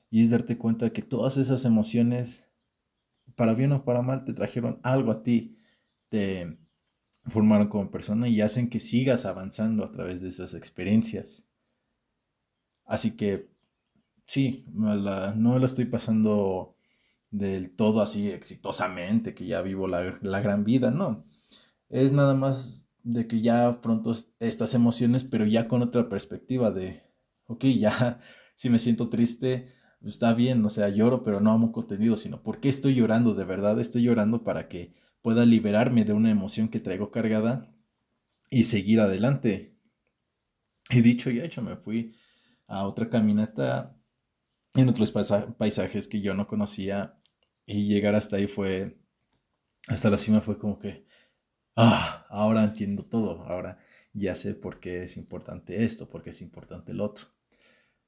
Y 0.10 0.22
es 0.22 0.30
darte 0.30 0.58
cuenta 0.58 0.94
que 0.94 1.02
todas 1.02 1.36
esas 1.36 1.66
emociones, 1.66 2.48
para 3.36 3.54
bien 3.56 3.74
o 3.74 3.84
para 3.84 4.02
mal, 4.02 4.24
te 4.24 4.34
trajeron 4.34 4.80
algo 4.84 5.12
a 5.12 5.22
ti, 5.22 5.58
te 6.08 6.58
formaron 7.26 7.68
como 7.68 7.92
persona 7.92 8.30
y 8.30 8.40
hacen 8.40 8.70
que 8.70 8.80
sigas 8.80 9.26
avanzando 9.26 9.84
a 9.84 9.92
través 9.92 10.22
de 10.22 10.30
esas 10.30 10.54
experiencias. 10.54 11.46
Así 12.86 13.18
que 13.18 13.53
sí, 14.26 14.66
no 14.74 14.96
la 15.60 15.66
estoy 15.66 15.86
pasando 15.86 16.74
del 17.34 17.76
todo 17.76 18.02
así 18.02 18.30
exitosamente, 18.30 19.34
que 19.34 19.48
ya 19.48 19.62
vivo 19.64 19.88
la, 19.88 20.20
la 20.22 20.40
gran 20.40 20.64
vida, 20.64 20.92
no. 20.92 21.26
Es 21.90 22.14
nada 22.14 22.36
más 22.36 22.88
de 23.04 23.28
que 23.28 23.42
ya 23.42 23.68
afronto 23.68 24.12
estas 24.40 24.76
emociones, 24.76 25.24
pero 25.24 25.46
ya 25.46 25.68
con 25.68 25.82
otra 25.82 26.10
perspectiva 26.10 26.72
de, 26.72 27.04
ok, 27.48 27.66
ya 27.66 28.20
si 28.56 28.70
me 28.70 28.80
siento 28.80 29.10
triste, 29.10 29.74
está 30.04 30.34
bien, 30.34 30.64
o 30.64 30.70
sea, 30.70 30.90
lloro, 30.90 31.24
pero 31.24 31.40
no 31.42 31.52
amo 31.52 31.72
contenido, 31.72 32.18
sino 32.18 32.44
¿por 32.44 32.60
qué 32.60 32.70
estoy 32.70 32.96
llorando? 32.96 33.34
De 33.34 33.46
verdad 33.46 33.80
estoy 33.80 34.04
llorando 34.04 34.44
para 34.44 34.70
que 34.70 34.94
pueda 35.24 35.46
liberarme 35.46 36.06
de 36.06 36.14
una 36.14 36.30
emoción 36.30 36.70
que 36.70 36.80
traigo 36.80 37.10
cargada 37.12 37.74
y 38.52 38.66
seguir 38.66 39.00
adelante. 39.00 39.76
Y 40.92 41.02
dicho 41.02 41.32
y 41.32 41.40
hecho, 41.40 41.64
me 41.64 41.78
fui 41.78 42.14
a 42.68 42.86
otra 42.86 43.10
caminata 43.10 43.98
en 44.76 44.90
otros 44.90 45.12
paisajes 45.12 46.08
que 46.08 46.22
yo 46.22 46.34
no 46.34 46.48
conocía 46.48 47.20
y 47.66 47.88
llegar 47.88 48.16
hasta 48.16 48.38
ahí 48.38 48.48
fue, 48.48 48.98
hasta 49.88 50.10
la 50.10 50.18
cima 50.18 50.42
fue 50.42 50.58
como 50.58 50.80
que, 50.80 51.06
ah, 51.76 52.26
ahora 52.30 52.64
entiendo 52.64 53.06
todo, 53.06 53.44
ahora 53.46 53.80
ya 54.14 54.36
sé 54.36 54.56
por 54.56 54.80
qué 54.80 55.04
es 55.04 55.18
importante 55.18 55.84
esto, 55.84 56.10
por 56.10 56.24
qué 56.24 56.32
es 56.32 56.42
importante 56.42 56.92
el 56.92 57.02
otro. 57.02 57.28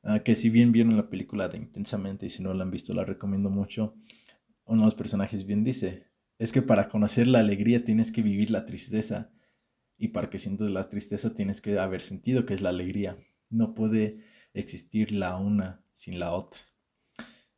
Ah, 0.04 0.20
que 0.20 0.36
si 0.36 0.50
bien 0.50 0.72
vieron 0.72 0.98
la 0.98 1.10
película 1.10 1.48
de 1.48 1.58
Intensamente 1.58 2.28
y 2.28 2.30
si 2.30 2.44
no 2.44 2.54
la 2.54 2.64
han 2.64 2.72
visto 2.72 2.94
la 2.94 3.06
recomiendo 3.06 3.50
mucho, 3.50 3.96
uno 4.66 4.82
de 4.82 4.86
los 4.88 4.96
personajes 4.96 5.46
bien 5.46 5.64
dice, 5.64 6.08
es 6.38 6.52
que 6.52 6.62
para 6.62 6.90
conocer 6.90 7.28
la 7.28 7.40
alegría 7.40 7.84
tienes 7.84 8.12
que 8.12 8.22
vivir 8.22 8.52
la 8.52 8.66
tristeza 8.66 9.32
y 9.98 10.10
para 10.10 10.30
que 10.30 10.40
sientas 10.40 10.70
la 10.70 10.90
tristeza 10.90 11.34
tienes 11.34 11.62
que 11.62 11.80
haber 11.80 12.02
sentido 12.02 12.46
que 12.46 12.54
es 12.54 12.62
la 12.62 12.70
alegría. 12.70 13.18
No 13.50 13.74
puede 13.74 14.26
existir 14.54 15.12
la 15.12 15.38
una 15.38 15.85
sin 15.96 16.20
la 16.20 16.34
otra. 16.34 16.60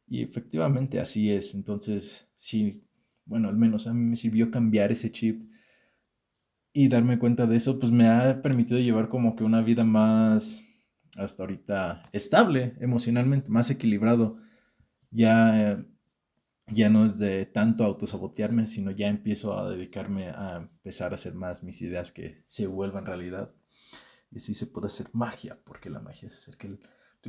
Y 0.07 0.23
efectivamente 0.23 1.01
así 1.01 1.31
es. 1.31 1.53
Entonces, 1.53 2.29
sí, 2.35 2.87
bueno, 3.25 3.49
al 3.49 3.57
menos 3.57 3.87
a 3.87 3.93
mí 3.93 3.99
me 4.05 4.15
sirvió 4.15 4.49
cambiar 4.49 4.91
ese 4.91 5.11
chip 5.11 5.51
y 6.71 6.87
darme 6.87 7.19
cuenta 7.19 7.47
de 7.47 7.57
eso, 7.57 7.79
pues 7.79 7.91
me 7.91 8.07
ha 8.07 8.41
permitido 8.41 8.79
llevar 8.79 9.09
como 9.09 9.35
que 9.35 9.43
una 9.43 9.61
vida 9.61 9.83
más 9.83 10.61
hasta 11.17 11.43
ahorita 11.43 12.07
estable 12.13 12.75
emocionalmente, 12.79 13.49
más 13.49 13.69
equilibrado. 13.71 14.37
Ya, 15.09 15.83
ya 16.67 16.89
no 16.89 17.05
es 17.05 17.17
de 17.17 17.45
tanto 17.45 17.83
autosabotearme, 17.83 18.67
sino 18.67 18.91
ya 18.91 19.07
empiezo 19.07 19.57
a 19.57 19.69
dedicarme 19.69 20.29
a 20.29 20.57
empezar 20.57 21.11
a 21.11 21.15
hacer 21.15 21.33
más 21.33 21.63
mis 21.63 21.81
ideas 21.81 22.11
que 22.11 22.43
se 22.45 22.67
vuelvan 22.67 23.05
realidad. 23.05 23.55
Y 24.29 24.37
así 24.37 24.53
se 24.53 24.67
puede 24.67 24.87
hacer 24.87 25.07
magia, 25.13 25.57
porque 25.65 25.89
la 25.89 25.99
magia 25.99 26.27
es 26.27 26.35
hacer 26.35 26.57
que 26.57 26.77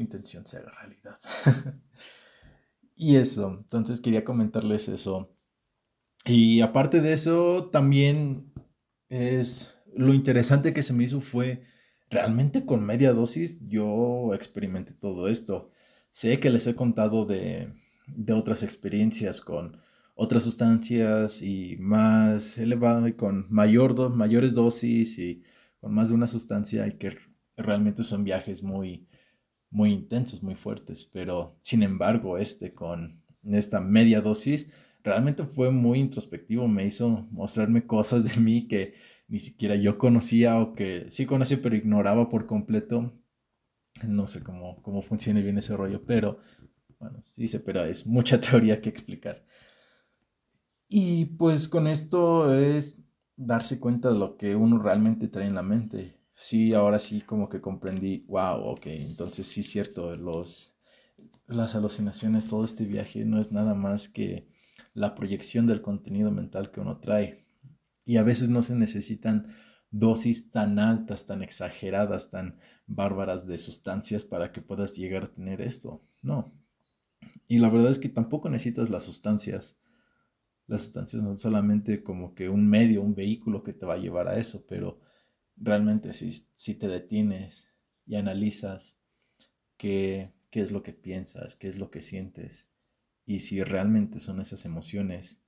intención 0.00 0.46
se 0.46 0.58
haga 0.58 0.72
realidad. 0.80 1.18
y 2.94 3.16
eso, 3.16 3.56
entonces 3.58 4.00
quería 4.00 4.24
comentarles 4.24 4.88
eso. 4.88 5.34
Y 6.24 6.60
aparte 6.60 7.00
de 7.00 7.12
eso, 7.12 7.68
también 7.70 8.52
es 9.08 9.74
lo 9.94 10.14
interesante 10.14 10.74
que 10.74 10.82
se 10.82 10.92
me 10.92 11.04
hizo 11.04 11.20
fue 11.20 11.62
realmente 12.10 12.64
con 12.64 12.84
media 12.84 13.12
dosis 13.12 13.58
yo 13.66 14.34
experimenté 14.34 14.92
todo 14.92 15.28
esto. 15.28 15.70
Sé 16.10 16.40
que 16.40 16.50
les 16.50 16.66
he 16.66 16.74
contado 16.74 17.26
de, 17.26 17.72
de 18.06 18.32
otras 18.32 18.62
experiencias 18.62 19.40
con 19.40 19.78
otras 20.14 20.42
sustancias 20.42 21.42
y 21.42 21.76
más 21.78 22.58
elevado 22.58 23.06
y 23.06 23.12
con 23.12 23.46
mayor 23.50 24.10
mayores 24.10 24.52
dosis 24.52 25.18
y 25.18 25.44
con 25.80 25.94
más 25.94 26.08
de 26.08 26.14
una 26.14 26.26
sustancia 26.26 26.86
y 26.88 26.98
que 26.98 27.16
realmente 27.56 28.02
son 28.02 28.24
viajes 28.24 28.62
muy 28.62 29.06
muy 29.70 29.90
intensos, 29.92 30.42
muy 30.42 30.54
fuertes, 30.54 31.08
pero 31.12 31.56
sin 31.60 31.82
embargo 31.82 32.38
este 32.38 32.74
con 32.74 33.22
esta 33.44 33.80
media 33.80 34.20
dosis 34.20 34.70
realmente 35.02 35.44
fue 35.44 35.70
muy 35.70 36.00
introspectivo, 36.00 36.68
me 36.68 36.86
hizo 36.86 37.26
mostrarme 37.30 37.86
cosas 37.86 38.24
de 38.24 38.40
mí 38.40 38.68
que 38.68 38.94
ni 39.28 39.38
siquiera 39.38 39.76
yo 39.76 39.98
conocía 39.98 40.58
o 40.58 40.74
que 40.74 41.06
sí 41.10 41.26
conocía 41.26 41.60
pero 41.62 41.76
ignoraba 41.76 42.28
por 42.28 42.46
completo. 42.46 43.12
No 44.06 44.28
sé 44.28 44.42
cómo, 44.42 44.80
cómo 44.82 45.02
funciona 45.02 45.40
bien 45.40 45.58
ese 45.58 45.76
rollo, 45.76 46.04
pero 46.04 46.38
bueno, 46.98 47.22
sí 47.32 47.48
sé, 47.48 47.60
pero 47.60 47.84
es 47.84 48.06
mucha 48.06 48.40
teoría 48.40 48.80
que 48.80 48.88
explicar. 48.88 49.44
Y 50.88 51.26
pues 51.26 51.68
con 51.68 51.86
esto 51.86 52.54
es 52.54 52.98
darse 53.36 53.78
cuenta 53.78 54.10
de 54.12 54.18
lo 54.18 54.36
que 54.36 54.56
uno 54.56 54.78
realmente 54.78 55.28
trae 55.28 55.46
en 55.46 55.54
la 55.54 55.62
mente. 55.62 56.17
Sí, 56.40 56.72
ahora 56.72 57.00
sí 57.00 57.22
como 57.22 57.48
que 57.48 57.60
comprendí, 57.60 58.24
wow, 58.28 58.60
ok, 58.60 58.86
entonces 58.86 59.44
sí 59.48 59.62
es 59.62 59.70
cierto, 59.70 60.14
los, 60.14 60.78
las 61.48 61.74
alucinaciones, 61.74 62.46
todo 62.46 62.64
este 62.64 62.84
viaje 62.84 63.24
no 63.24 63.40
es 63.40 63.50
nada 63.50 63.74
más 63.74 64.08
que 64.08 64.46
la 64.94 65.16
proyección 65.16 65.66
del 65.66 65.82
contenido 65.82 66.30
mental 66.30 66.70
que 66.70 66.78
uno 66.78 67.00
trae. 67.00 67.44
Y 68.04 68.18
a 68.18 68.22
veces 68.22 68.50
no 68.50 68.62
se 68.62 68.76
necesitan 68.76 69.48
dosis 69.90 70.52
tan 70.52 70.78
altas, 70.78 71.26
tan 71.26 71.42
exageradas, 71.42 72.30
tan 72.30 72.60
bárbaras 72.86 73.48
de 73.48 73.58
sustancias 73.58 74.24
para 74.24 74.52
que 74.52 74.62
puedas 74.62 74.94
llegar 74.94 75.24
a 75.24 75.34
tener 75.34 75.60
esto. 75.60 76.04
No. 76.22 76.54
Y 77.48 77.58
la 77.58 77.68
verdad 77.68 77.90
es 77.90 77.98
que 77.98 78.10
tampoco 78.10 78.48
necesitas 78.48 78.90
las 78.90 79.02
sustancias. 79.02 79.76
Las 80.68 80.82
sustancias 80.82 81.20
no 81.20 81.30
son 81.30 81.38
solamente 81.38 82.04
como 82.04 82.36
que 82.36 82.48
un 82.48 82.68
medio, 82.68 83.02
un 83.02 83.16
vehículo 83.16 83.64
que 83.64 83.72
te 83.72 83.86
va 83.86 83.94
a 83.94 83.98
llevar 83.98 84.28
a 84.28 84.38
eso, 84.38 84.64
pero 84.68 85.00
realmente 85.60 86.12
si, 86.12 86.32
si 86.54 86.74
te 86.74 86.88
detienes 86.88 87.68
y 88.06 88.16
analizas 88.16 88.98
qué, 89.76 90.32
qué 90.50 90.60
es 90.60 90.70
lo 90.70 90.82
que 90.82 90.92
piensas, 90.92 91.56
qué 91.56 91.68
es 91.68 91.78
lo 91.78 91.90
que 91.90 92.00
sientes, 92.00 92.70
y 93.26 93.40
si 93.40 93.62
realmente 93.62 94.18
son 94.18 94.40
esas 94.40 94.64
emociones 94.64 95.42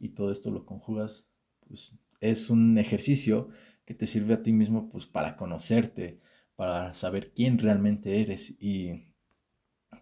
y 0.00 0.10
todo 0.10 0.32
esto 0.32 0.50
lo 0.50 0.66
conjugas 0.66 1.28
pues, 1.68 1.94
es 2.20 2.50
un 2.50 2.78
ejercicio 2.78 3.48
que 3.84 3.94
te 3.94 4.06
sirve 4.06 4.34
a 4.34 4.42
ti 4.42 4.52
mismo 4.52 4.90
pues 4.90 5.06
para 5.06 5.36
conocerte, 5.36 6.20
para 6.56 6.94
saber 6.94 7.32
quién 7.32 7.58
realmente 7.58 8.20
eres 8.20 8.56
y 8.60 9.06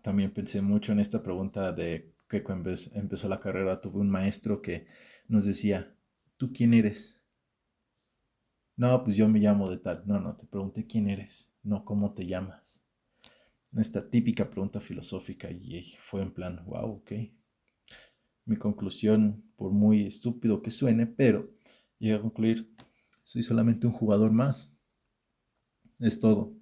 también 0.02 0.32
pensé 0.32 0.62
mucho 0.62 0.92
en 0.92 1.00
esta 1.00 1.22
pregunta 1.22 1.72
de 1.72 2.14
que 2.26 2.42
cuando 2.42 2.72
empezó 2.94 3.28
la 3.28 3.40
carrera 3.40 3.80
tuve 3.80 3.98
un 3.98 4.08
maestro 4.08 4.62
que 4.62 4.86
nos 5.28 5.44
decía, 5.44 5.94
¿tú 6.38 6.52
quién 6.52 6.72
eres? 6.72 7.19
No, 8.80 9.04
pues 9.04 9.14
yo 9.14 9.28
me 9.28 9.40
llamo 9.40 9.68
de 9.68 9.76
tal. 9.76 10.02
No, 10.06 10.18
no, 10.20 10.36
te 10.36 10.46
pregunté 10.46 10.86
quién 10.86 11.10
eres, 11.10 11.52
no 11.62 11.84
cómo 11.84 12.14
te 12.14 12.26
llamas. 12.26 12.82
Esta 13.76 14.08
típica 14.08 14.48
pregunta 14.48 14.80
filosófica 14.80 15.50
y 15.50 15.96
fue 16.00 16.22
en 16.22 16.32
plan, 16.32 16.64
wow, 16.64 16.92
ok. 16.92 17.12
Mi 18.46 18.56
conclusión, 18.56 19.44
por 19.56 19.70
muy 19.72 20.06
estúpido 20.06 20.62
que 20.62 20.70
suene, 20.70 21.06
pero 21.06 21.50
Llega 21.98 22.16
a 22.16 22.22
concluir, 22.22 22.74
soy 23.22 23.42
solamente 23.42 23.86
un 23.86 23.92
jugador 23.92 24.32
más. 24.32 24.74
Es 25.98 26.18
todo. 26.18 26.54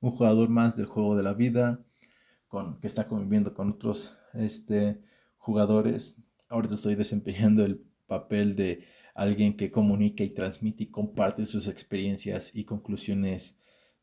Un 0.00 0.10
jugador 0.10 0.50
más 0.50 0.76
del 0.76 0.84
juego 0.84 1.16
de 1.16 1.22
la 1.22 1.32
vida, 1.32 1.82
con, 2.46 2.78
que 2.78 2.86
está 2.86 3.08
conviviendo 3.08 3.54
con 3.54 3.70
otros 3.70 4.18
este, 4.34 5.00
jugadores. 5.38 6.22
Ahorita 6.50 6.74
estoy 6.74 6.96
desempeñando 6.96 7.64
el 7.64 7.82
papel 8.06 8.56
de 8.56 8.84
alguien 9.14 9.56
que 9.56 9.70
comunica 9.70 10.24
y 10.24 10.30
transmite 10.30 10.84
y 10.84 10.90
comparte 10.90 11.46
sus 11.46 11.68
experiencias 11.68 12.54
y 12.54 12.64
conclusiones 12.64 13.58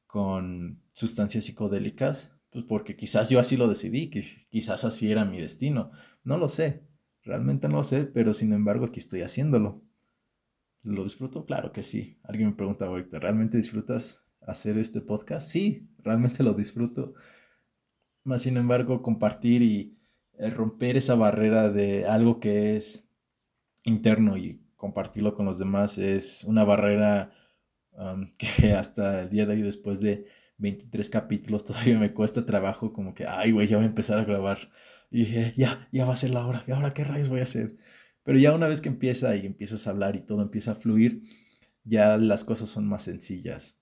con 0.08 0.82
sustancias 0.94 1.46
psicodélicas, 1.46 2.34
pues 2.50 2.66
porque 2.66 2.96
quizás 2.96 3.30
yo 3.30 3.40
así 3.40 3.58
lo 3.58 3.68
decidí, 3.68 4.10
quizás 4.10 4.84
así 4.84 5.12
era 5.12 5.26
mi 5.26 5.40
destino. 5.40 5.92
No 6.24 6.38
lo 6.38 6.50
sé, 6.50 6.84
realmente 7.24 7.68
no 7.68 7.78
lo 7.78 7.84
sé, 7.84 8.06
pero 8.06 8.34
sin 8.34 8.54
embargo 8.54 8.86
aquí 8.86 9.00
estoy 9.00 9.22
haciéndolo. 9.22 9.84
¿Lo 10.84 11.04
disfruto? 11.04 11.46
Claro 11.46 11.72
que 11.72 11.84
sí. 11.84 12.18
Alguien 12.24 12.50
me 12.50 12.56
pregunta 12.56 12.86
ahorita, 12.86 13.20
¿realmente 13.20 13.58
disfrutas 13.58 14.26
hacer 14.42 14.78
este 14.78 15.02
podcast? 15.02 15.50
Sí, 15.50 15.90
realmente 16.00 16.44
lo 16.44 16.54
disfruto. 16.54 17.14
Más 18.24 18.42
sin 18.42 18.58
embargo, 18.58 19.02
compartir 19.02 19.62
y 19.62 19.98
eh, 20.38 20.50
romper 20.50 20.98
esa 20.98 21.16
barrera 21.16 21.70
de 21.70 22.06
algo 22.06 22.40
que 22.40 22.76
es 22.76 23.08
interno 23.84 24.38
y 24.38 24.62
compartirlo 24.82 25.36
con 25.36 25.46
los 25.46 25.60
demás 25.60 26.00
es 26.00 26.44
una 26.44 26.66
barrera 26.66 27.32
que 28.38 28.74
hasta 28.74 29.22
el 29.22 29.30
día 29.30 29.46
de 29.46 29.54
hoy, 29.54 29.62
después 29.62 30.02
de 30.02 30.26
23 30.58 31.10
capítulos, 31.10 31.66
todavía 31.66 32.00
me 32.00 32.14
cuesta 32.14 32.46
trabajo 32.46 32.92
como 32.92 33.14
que, 33.14 33.26
ay, 33.28 33.52
güey, 33.52 33.68
ya 33.68 33.78
voy 33.78 33.86
a 33.86 33.90
empezar 33.90 34.18
a 34.18 34.26
grabar. 34.26 34.72
Y 35.12 35.26
ya, 35.56 35.88
ya 35.92 36.06
va 36.06 36.14
a 36.14 36.16
ser 36.16 36.32
la 36.32 36.48
hora. 36.48 36.64
¿Y 36.68 36.72
ahora 36.72 36.92
qué 36.92 37.04
rayos 37.04 37.30
voy 37.30 37.42
a 37.42 37.44
hacer? 37.44 37.78
Pero 38.24 38.40
ya 38.40 38.56
una 38.56 38.68
vez 38.68 38.82
que 38.82 38.90
empieza 38.90 39.36
y 39.36 39.46
empiezas 39.46 39.86
a 39.86 39.92
hablar 39.92 40.16
y 40.16 40.22
todo 40.22 40.42
empieza 40.42 40.72
a 40.72 40.76
fluir, 40.76 41.24
ya 41.84 42.18
las 42.18 42.44
cosas 42.44 42.70
son 42.70 42.88
más 42.88 43.04
sencillas. 43.04 43.82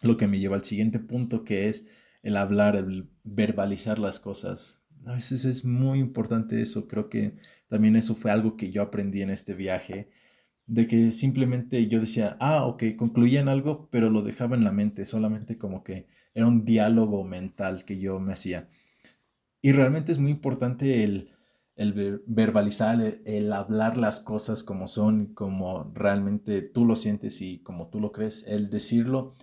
Lo 0.00 0.16
que 0.16 0.28
me 0.28 0.38
lleva 0.38 0.56
al 0.56 0.64
siguiente 0.64 1.00
punto 1.00 1.44
que 1.44 1.68
es 1.68 1.88
el 2.22 2.36
hablar, 2.36 2.76
el 2.76 3.10
verbalizar 3.24 3.98
las 3.98 4.20
cosas. 4.20 4.79
A 5.06 5.14
veces 5.14 5.44
es 5.44 5.64
muy 5.64 5.98
importante 5.98 6.60
eso. 6.60 6.86
Creo 6.88 7.08
que 7.08 7.36
también 7.68 7.96
eso 7.96 8.14
fue 8.14 8.30
algo 8.30 8.56
que 8.56 8.70
yo 8.70 8.82
aprendí 8.82 9.22
en 9.22 9.30
este 9.30 9.54
viaje. 9.54 10.10
De 10.66 10.86
que 10.86 11.12
simplemente 11.12 11.88
yo 11.88 12.00
decía, 12.00 12.36
ah, 12.40 12.64
ok, 12.66 12.84
concluía 12.96 13.40
en 13.40 13.48
algo, 13.48 13.88
pero 13.90 14.10
lo 14.10 14.22
dejaba 14.22 14.56
en 14.56 14.64
la 14.64 14.72
mente, 14.72 15.04
solamente 15.04 15.58
como 15.58 15.82
que 15.82 16.06
era 16.34 16.46
un 16.46 16.64
diálogo 16.64 17.24
mental 17.24 17.84
que 17.84 17.98
yo 17.98 18.20
me 18.20 18.32
hacía. 18.32 18.68
Y 19.62 19.72
realmente 19.72 20.12
es 20.12 20.18
muy 20.18 20.30
importante 20.30 21.02
el 21.04 21.30
el 21.80 22.20
verbalizar, 22.26 23.22
el, 23.24 23.52
hablar 23.54 23.96
las 23.96 24.20
cosas 24.20 24.62
como 24.62 24.86
son, 24.86 25.32
como 25.32 25.90
realmente 25.94 26.60
tú 26.60 26.84
lo 26.84 26.94
sientes 26.94 27.40
y 27.40 27.60
como 27.62 27.88
tú 27.88 28.00
lo 28.00 28.12
crees, 28.12 28.46
el 28.46 28.68
decirlo 28.68 29.34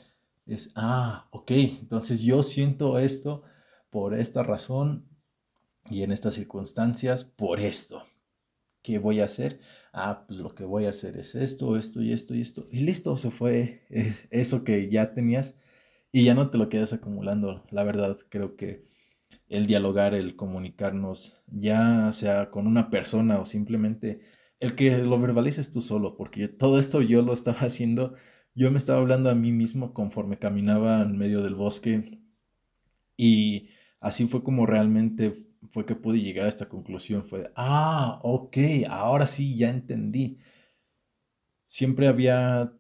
es, 0.46 0.72
ah, 0.76 1.30
ok, 1.32 1.50
entonces 1.50 2.22
yo 2.22 2.44
siento 2.44 3.00
esto 3.00 3.42
por 3.90 4.14
esta 4.14 4.44
razón 4.44 5.10
y 5.90 6.04
en 6.04 6.12
estas 6.12 6.36
circunstancias 6.36 7.24
por 7.24 7.60
esto. 7.60 8.06
¿Qué 8.82 9.00
voy 9.00 9.20
a 9.20 9.26
hacer? 9.26 9.60
Ah, 9.94 10.26
pues 10.28 10.40
lo 10.40 10.56
que 10.56 10.64
voy 10.64 10.86
a 10.86 10.92
hacer 10.92 11.18
es 11.18 11.36
esto, 11.36 11.78
esto 11.78 12.02
y 12.02 12.14
esto 12.14 12.36
y 12.36 12.42
esto. 12.42 12.68
Y 12.72 12.80
listo, 12.80 13.18
se 13.18 13.32
fue 13.32 13.86
eso 14.32 14.64
que 14.64 14.90
ya 14.90 15.14
tenías 15.14 15.56
y 16.12 16.24
ya 16.24 16.36
no 16.36 16.50
te 16.50 16.58
lo 16.58 16.70
quedas 16.70 16.94
acumulando. 16.94 17.66
La 17.72 17.84
verdad, 17.84 18.18
creo 18.30 18.56
que 18.56 18.88
el 19.50 19.66
dialogar, 19.68 20.14
el 20.14 20.36
comunicarnos, 20.36 21.42
ya 21.48 22.12
sea 22.14 22.52
con 22.52 22.68
una 22.68 22.90
persona 22.90 23.40
o 23.40 23.46
simplemente 23.46 24.22
el 24.60 24.76
que 24.76 24.98
lo 25.00 25.20
verbalices 25.20 25.72
tú 25.72 25.82
solo, 25.82 26.16
porque 26.18 26.48
todo 26.48 26.80
esto 26.80 27.02
yo 27.02 27.22
lo 27.22 27.34
estaba 27.34 27.60
haciendo, 27.62 28.16
yo 28.56 28.72
me 28.72 28.78
estaba 28.78 29.00
hablando 29.00 29.30
a 29.30 29.36
mí 29.36 29.52
mismo 29.52 29.94
conforme 29.94 30.40
caminaba 30.40 31.02
en 31.02 31.18
medio 31.18 31.42
del 31.44 31.56
bosque 31.56 32.20
y 33.16 33.70
así 34.00 34.28
fue 34.28 34.44
como 34.44 34.66
realmente 34.66 35.47
fue 35.70 35.86
que 35.86 35.96
pude 35.96 36.22
llegar 36.22 36.46
a 36.46 36.50
esta 36.50 36.70
conclusión, 36.70 37.28
fue, 37.28 37.52
ah, 37.56 38.20
ok, 38.24 38.58
ahora 38.90 39.28
sí, 39.28 39.56
ya 39.58 39.70
entendí. 39.70 40.38
Siempre 41.68 42.08
había 42.08 42.74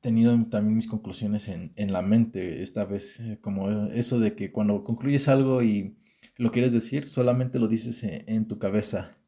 tenido 0.00 0.32
también 0.48 0.76
mis 0.76 0.88
conclusiones 0.88 1.48
en, 1.48 1.72
en 1.76 1.92
la 1.92 2.02
mente, 2.02 2.62
esta 2.62 2.84
vez 2.84 3.20
eh, 3.20 3.38
como 3.40 3.70
eso 3.88 4.18
de 4.18 4.34
que 4.34 4.52
cuando 4.52 4.84
concluyes 4.84 5.28
algo 5.28 5.62
y 5.62 5.98
lo 6.36 6.52
quieres 6.52 6.72
decir, 6.72 7.08
solamente 7.08 7.58
lo 7.58 7.68
dices 7.68 8.02
e, 8.04 8.24
en, 8.28 8.46
tu 8.48 8.58
cabeza. 8.58 9.18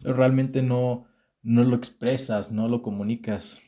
Realmente 0.00 0.62
no, 0.62 1.06
no 1.42 1.64
lo 1.64 1.76
expresas, 1.76 2.52
no 2.52 2.68
lo 2.68 2.82
comunicas 2.82 3.60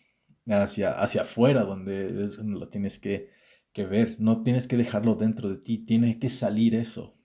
hacia, 0.48 0.92
hacia 0.92 1.22
afuera, 1.22 1.64
donde 1.64 2.24
es 2.24 2.38
lo 2.38 2.68
tienes 2.68 2.98
que, 2.98 3.30
que 3.72 3.84
ver. 3.84 4.16
No 4.18 4.42
tienes 4.42 4.66
que 4.66 4.76
dejarlo 4.76 5.16
dentro 5.16 5.50
de 5.50 5.58
ti, 5.58 5.78
tiene 5.78 6.18
que 6.18 6.30
salir 6.30 6.74
eso. 6.74 7.18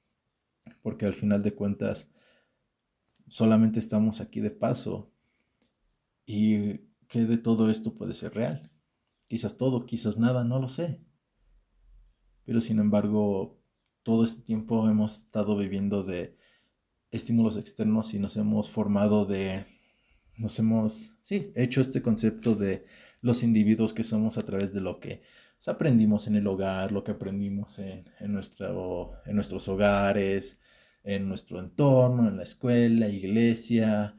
Porque 0.82 1.06
al 1.06 1.14
final 1.14 1.44
de 1.44 1.54
cuentas, 1.54 2.12
solamente 3.28 3.80
estamos 3.80 4.22
aquí 4.22 4.40
de 4.40 4.52
paso. 4.52 5.12
Y 6.26 6.80
que 7.08 7.26
de 7.26 7.38
todo 7.38 7.70
esto 7.70 7.96
puede 7.96 8.14
ser 8.14 8.34
real. 8.34 8.72
Quizás 9.28 9.58
todo, 9.58 9.86
quizás 9.86 10.18
nada, 10.18 10.44
no 10.44 10.60
lo 10.60 10.70
sé. 10.70 11.02
Pero 12.46 12.62
sin 12.62 12.80
embargo, 12.80 13.62
todo 14.04 14.24
este 14.24 14.42
tiempo 14.44 14.90
hemos 14.90 15.20
estado 15.20 15.58
viviendo 15.58 16.04
de 16.04 16.38
estímulos 17.12 17.58
externos 17.58 18.14
y 18.14 18.20
nos 18.20 18.38
hemos 18.38 18.70
formado 18.70 19.26
de, 19.26 19.66
nos 20.38 20.58
hemos, 20.60 21.14
sí, 21.22 21.52
hecho 21.56 21.82
este 21.82 22.02
concepto 22.02 22.56
de 22.56 22.86
los 23.22 23.44
individuos 23.44 23.94
que 23.94 24.04
somos 24.04 24.38
a 24.38 24.46
través 24.46 24.74
de 24.74 24.82
lo 24.82 25.00
que 25.00 25.22
aprendimos 25.66 26.28
en 26.28 26.36
el 26.36 26.48
hogar, 26.48 26.92
lo 26.92 27.04
que 27.04 27.12
aprendimos 27.12 27.80
en, 27.80 28.06
nuestro, 28.28 29.14
en 29.26 29.36
nuestros 29.36 29.68
hogares, 29.68 30.62
en 31.04 31.28
nuestro 31.28 31.60
entorno, 31.60 32.28
en 32.28 32.38
la 32.38 32.44
escuela, 32.44 33.08
iglesia, 33.08 34.16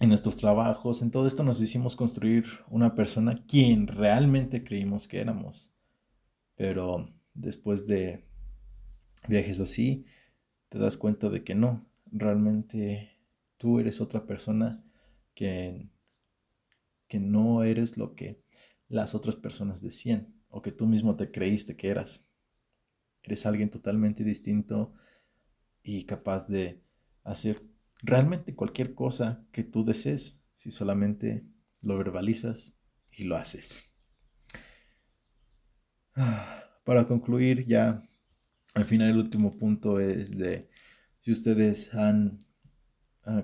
en 0.00 0.08
nuestros 0.08 0.36
trabajos. 0.36 1.02
En 1.02 1.10
todo 1.10 1.26
esto 1.26 1.42
nos 1.42 1.60
hicimos 1.60 1.96
construir 1.96 2.44
una 2.68 2.94
persona 2.94 3.44
quien 3.46 3.86
realmente 3.86 4.64
creímos 4.64 5.08
que 5.08 5.20
éramos. 5.20 5.72
Pero 6.54 7.12
después 7.34 7.86
de 7.86 8.24
viajes 9.28 9.60
así, 9.60 10.06
te 10.68 10.78
das 10.78 10.96
cuenta 10.96 11.28
de 11.28 11.44
que 11.44 11.54
no, 11.54 11.86
realmente 12.10 13.18
tú 13.56 13.78
eres 13.78 14.00
otra 14.00 14.26
persona 14.26 14.84
que, 15.34 15.88
que 17.08 17.20
no 17.20 17.62
eres 17.62 17.96
lo 17.96 18.14
que 18.14 18.41
las 18.92 19.14
otras 19.14 19.36
personas 19.36 19.80
decían 19.80 20.34
o 20.50 20.60
que 20.60 20.70
tú 20.70 20.86
mismo 20.86 21.16
te 21.16 21.30
creíste 21.30 21.76
que 21.76 21.88
eras. 21.88 22.28
Eres 23.22 23.46
alguien 23.46 23.70
totalmente 23.70 24.22
distinto 24.22 24.92
y 25.82 26.04
capaz 26.04 26.46
de 26.46 26.84
hacer 27.24 27.62
realmente 28.02 28.54
cualquier 28.54 28.94
cosa 28.94 29.46
que 29.50 29.64
tú 29.64 29.82
desees 29.82 30.44
si 30.54 30.70
solamente 30.70 31.46
lo 31.80 31.96
verbalizas 31.96 32.76
y 33.10 33.24
lo 33.24 33.36
haces. 33.36 33.82
Para 36.84 37.06
concluir 37.06 37.66
ya, 37.66 38.06
al 38.74 38.84
final 38.84 39.08
el 39.08 39.16
último 39.16 39.56
punto 39.56 40.00
es 40.00 40.36
de 40.36 40.68
si 41.20 41.32
ustedes 41.32 41.94
han 41.94 42.40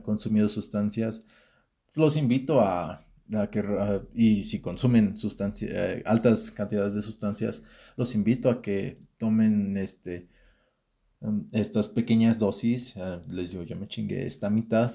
consumido 0.02 0.46
sustancias, 0.50 1.26
los 1.94 2.16
invito 2.16 2.60
a, 2.60 3.07
que, 3.50 4.02
y 4.14 4.42
si 4.44 4.60
consumen 4.60 5.14
eh, 5.62 6.02
altas 6.06 6.50
cantidades 6.50 6.94
de 6.94 7.02
sustancias, 7.02 7.62
los 7.96 8.14
invito 8.14 8.50
a 8.50 8.62
que 8.62 8.98
tomen 9.18 9.76
este, 9.76 10.28
um, 11.20 11.46
estas 11.52 11.88
pequeñas 11.88 12.38
dosis. 12.38 12.96
Eh, 12.96 13.20
les 13.28 13.50
digo, 13.52 13.64
yo 13.64 13.76
me 13.76 13.88
chingué 13.88 14.26
esta 14.26 14.50
mitad 14.50 14.92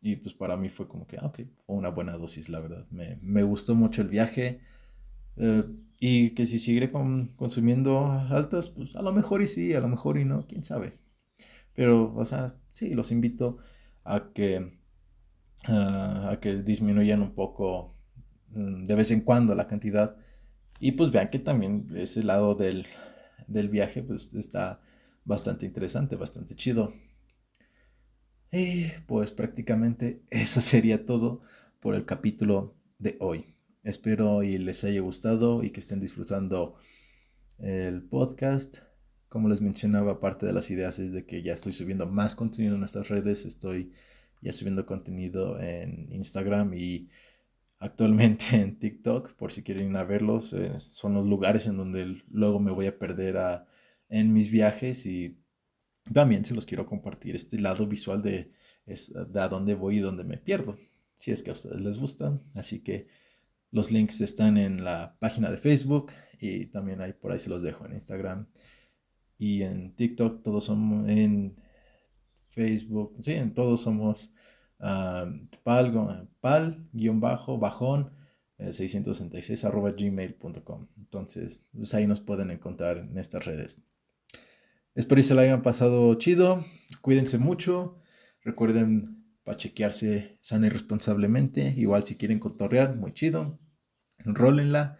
y 0.00 0.16
pues 0.16 0.34
para 0.34 0.56
mí 0.56 0.68
fue 0.68 0.88
como 0.88 1.06
que, 1.06 1.18
ah, 1.18 1.26
ok, 1.26 1.40
fue 1.66 1.76
una 1.76 1.90
buena 1.90 2.16
dosis, 2.16 2.48
la 2.48 2.60
verdad. 2.60 2.86
Me, 2.90 3.18
me 3.22 3.42
gustó 3.42 3.74
mucho 3.74 4.02
el 4.02 4.08
viaje. 4.08 4.60
Eh, 5.36 5.64
y 6.00 6.30
que 6.30 6.46
si 6.46 6.58
seguiré 6.58 6.90
consumiendo 6.90 8.10
altas, 8.30 8.70
pues 8.70 8.96
a 8.96 9.02
lo 9.02 9.12
mejor 9.12 9.42
y 9.42 9.46
sí, 9.46 9.74
a 9.74 9.80
lo 9.80 9.88
mejor 9.88 10.18
y 10.18 10.24
no, 10.24 10.46
quién 10.46 10.64
sabe. 10.64 10.98
Pero, 11.74 12.14
o 12.16 12.24
sea, 12.24 12.56
sí, 12.70 12.94
los 12.94 13.12
invito 13.12 13.58
a 14.04 14.32
que, 14.32 14.79
a 15.64 16.38
que 16.40 16.62
disminuyan 16.62 17.22
un 17.22 17.34
poco 17.34 17.94
mm, 18.50 18.84
de 18.84 18.94
vez 18.94 19.10
en 19.10 19.20
cuando 19.20 19.54
la 19.54 19.66
cantidad. 19.66 20.16
Y 20.78 20.92
pues 20.92 21.10
vean 21.10 21.30
que 21.30 21.38
también 21.38 21.88
ese 21.94 22.22
lado 22.22 22.54
del, 22.54 22.86
del 23.46 23.68
viaje 23.68 24.02
pues 24.02 24.32
está 24.34 24.80
bastante 25.24 25.66
interesante, 25.66 26.16
bastante 26.16 26.54
chido. 26.54 26.94
Y 28.52 28.86
pues 29.06 29.30
prácticamente 29.30 30.22
eso 30.30 30.60
sería 30.60 31.04
todo 31.04 31.42
por 31.80 31.94
el 31.94 32.04
capítulo 32.04 32.74
de 32.98 33.16
hoy. 33.20 33.54
Espero 33.82 34.42
y 34.42 34.58
les 34.58 34.84
haya 34.84 35.00
gustado 35.00 35.62
y 35.62 35.70
que 35.70 35.80
estén 35.80 36.00
disfrutando 36.00 36.74
el 37.58 38.02
podcast. 38.02 38.78
Como 39.28 39.48
les 39.48 39.60
mencionaba, 39.60 40.20
parte 40.20 40.44
de 40.44 40.52
las 40.52 40.70
ideas 40.70 40.98
es 40.98 41.12
de 41.12 41.24
que 41.24 41.42
ya 41.42 41.54
estoy 41.54 41.72
subiendo 41.72 42.06
más 42.06 42.34
contenido 42.34 42.74
en 42.74 42.80
nuestras 42.80 43.08
redes. 43.08 43.46
Estoy 43.46 43.92
ya 44.40 44.52
subiendo 44.52 44.86
contenido 44.86 45.60
en 45.60 46.12
Instagram 46.12 46.74
y 46.74 47.08
actualmente 47.78 48.44
en 48.52 48.78
TikTok, 48.78 49.34
por 49.34 49.52
si 49.52 49.62
quieren 49.62 49.90
ir 49.90 49.96
a 49.96 50.04
verlos. 50.04 50.52
Eh, 50.52 50.78
son 50.78 51.14
los 51.14 51.26
lugares 51.26 51.66
en 51.66 51.76
donde 51.76 52.22
luego 52.30 52.60
me 52.60 52.70
voy 52.70 52.86
a 52.86 52.98
perder 52.98 53.36
en 54.08 54.32
mis 54.32 54.50
viajes 54.50 55.06
y 55.06 55.38
también 56.12 56.44
se 56.44 56.54
los 56.54 56.66
quiero 56.66 56.86
compartir 56.86 57.36
este 57.36 57.58
lado 57.58 57.86
visual 57.86 58.22
de, 58.22 58.52
de 58.86 59.40
a 59.40 59.48
dónde 59.48 59.74
voy 59.74 59.98
y 59.98 60.00
dónde 60.00 60.24
me 60.24 60.38
pierdo, 60.38 60.78
si 61.14 61.30
es 61.30 61.42
que 61.42 61.50
a 61.50 61.54
ustedes 61.54 61.80
les 61.80 61.98
gusta. 61.98 62.40
Así 62.54 62.82
que 62.82 63.08
los 63.70 63.90
links 63.90 64.20
están 64.20 64.56
en 64.56 64.84
la 64.84 65.16
página 65.20 65.50
de 65.50 65.56
Facebook 65.56 66.12
y 66.40 66.66
también 66.66 67.00
ahí 67.00 67.12
por 67.12 67.32
ahí 67.32 67.38
se 67.38 67.50
los 67.50 67.62
dejo 67.62 67.86
en 67.86 67.92
Instagram 67.92 68.48
y 69.40 69.62
en 69.62 69.94
TikTok 69.94 70.42
todos 70.42 70.64
somos 70.64 71.08
en 71.08 71.56
Facebook, 72.50 73.16
sí, 73.22 73.32
en 73.32 73.54
todos 73.54 73.82
somos 73.82 74.32
uh, 74.80 75.26
pal, 75.62 76.28
pal, 76.40 76.88
guion 76.92 77.20
bajo, 77.20 77.58
bajón, 77.58 78.12
666 78.58 79.64
eh, 79.64 79.66
arroba 79.66 79.90
gmail.com. 79.92 80.88
Entonces, 80.98 81.64
pues 81.72 81.94
ahí 81.94 82.06
nos 82.06 82.20
pueden 82.20 82.50
encontrar 82.50 82.98
en 82.98 83.18
estas 83.18 83.44
redes. 83.44 83.82
Espero 84.94 85.20
que 85.20 85.22
se 85.22 85.34
la 85.34 85.42
hayan 85.42 85.62
pasado 85.62 86.14
chido. 86.16 86.64
Cuídense 87.00 87.38
mucho. 87.38 87.98
Recuerden 88.42 89.24
para 89.44 89.56
chequearse 89.56 90.38
sana 90.40 90.66
y 90.66 90.70
responsablemente. 90.70 91.74
Igual 91.76 92.04
si 92.04 92.16
quieren 92.16 92.38
cotorrear, 92.38 92.96
muy 92.96 93.12
chido. 93.14 93.58
Enrólenla. 94.18 94.98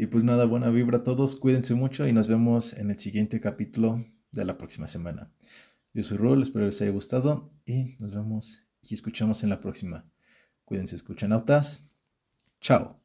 Y 0.00 0.06
pues 0.06 0.22
nada, 0.22 0.44
buena 0.44 0.70
vibra 0.70 0.98
a 0.98 1.02
todos, 1.02 1.34
cuídense 1.34 1.74
mucho 1.74 2.06
y 2.06 2.12
nos 2.12 2.28
vemos 2.28 2.72
en 2.72 2.92
el 2.92 3.00
siguiente 3.00 3.40
capítulo 3.40 4.06
de 4.30 4.44
la 4.44 4.56
próxima 4.56 4.86
semana. 4.86 5.32
Yo 5.98 6.04
soy 6.04 6.16
Rol, 6.16 6.44
espero 6.44 6.64
les 6.64 6.80
haya 6.80 6.92
gustado 6.92 7.50
y 7.66 7.96
nos 7.98 8.14
vemos 8.14 8.62
y 8.82 8.94
escuchamos 8.94 9.42
en 9.42 9.50
la 9.50 9.60
próxima. 9.60 10.08
Cuídense, 10.64 10.94
escuchan 10.94 11.32
autas. 11.32 11.90
Chao. 12.60 13.02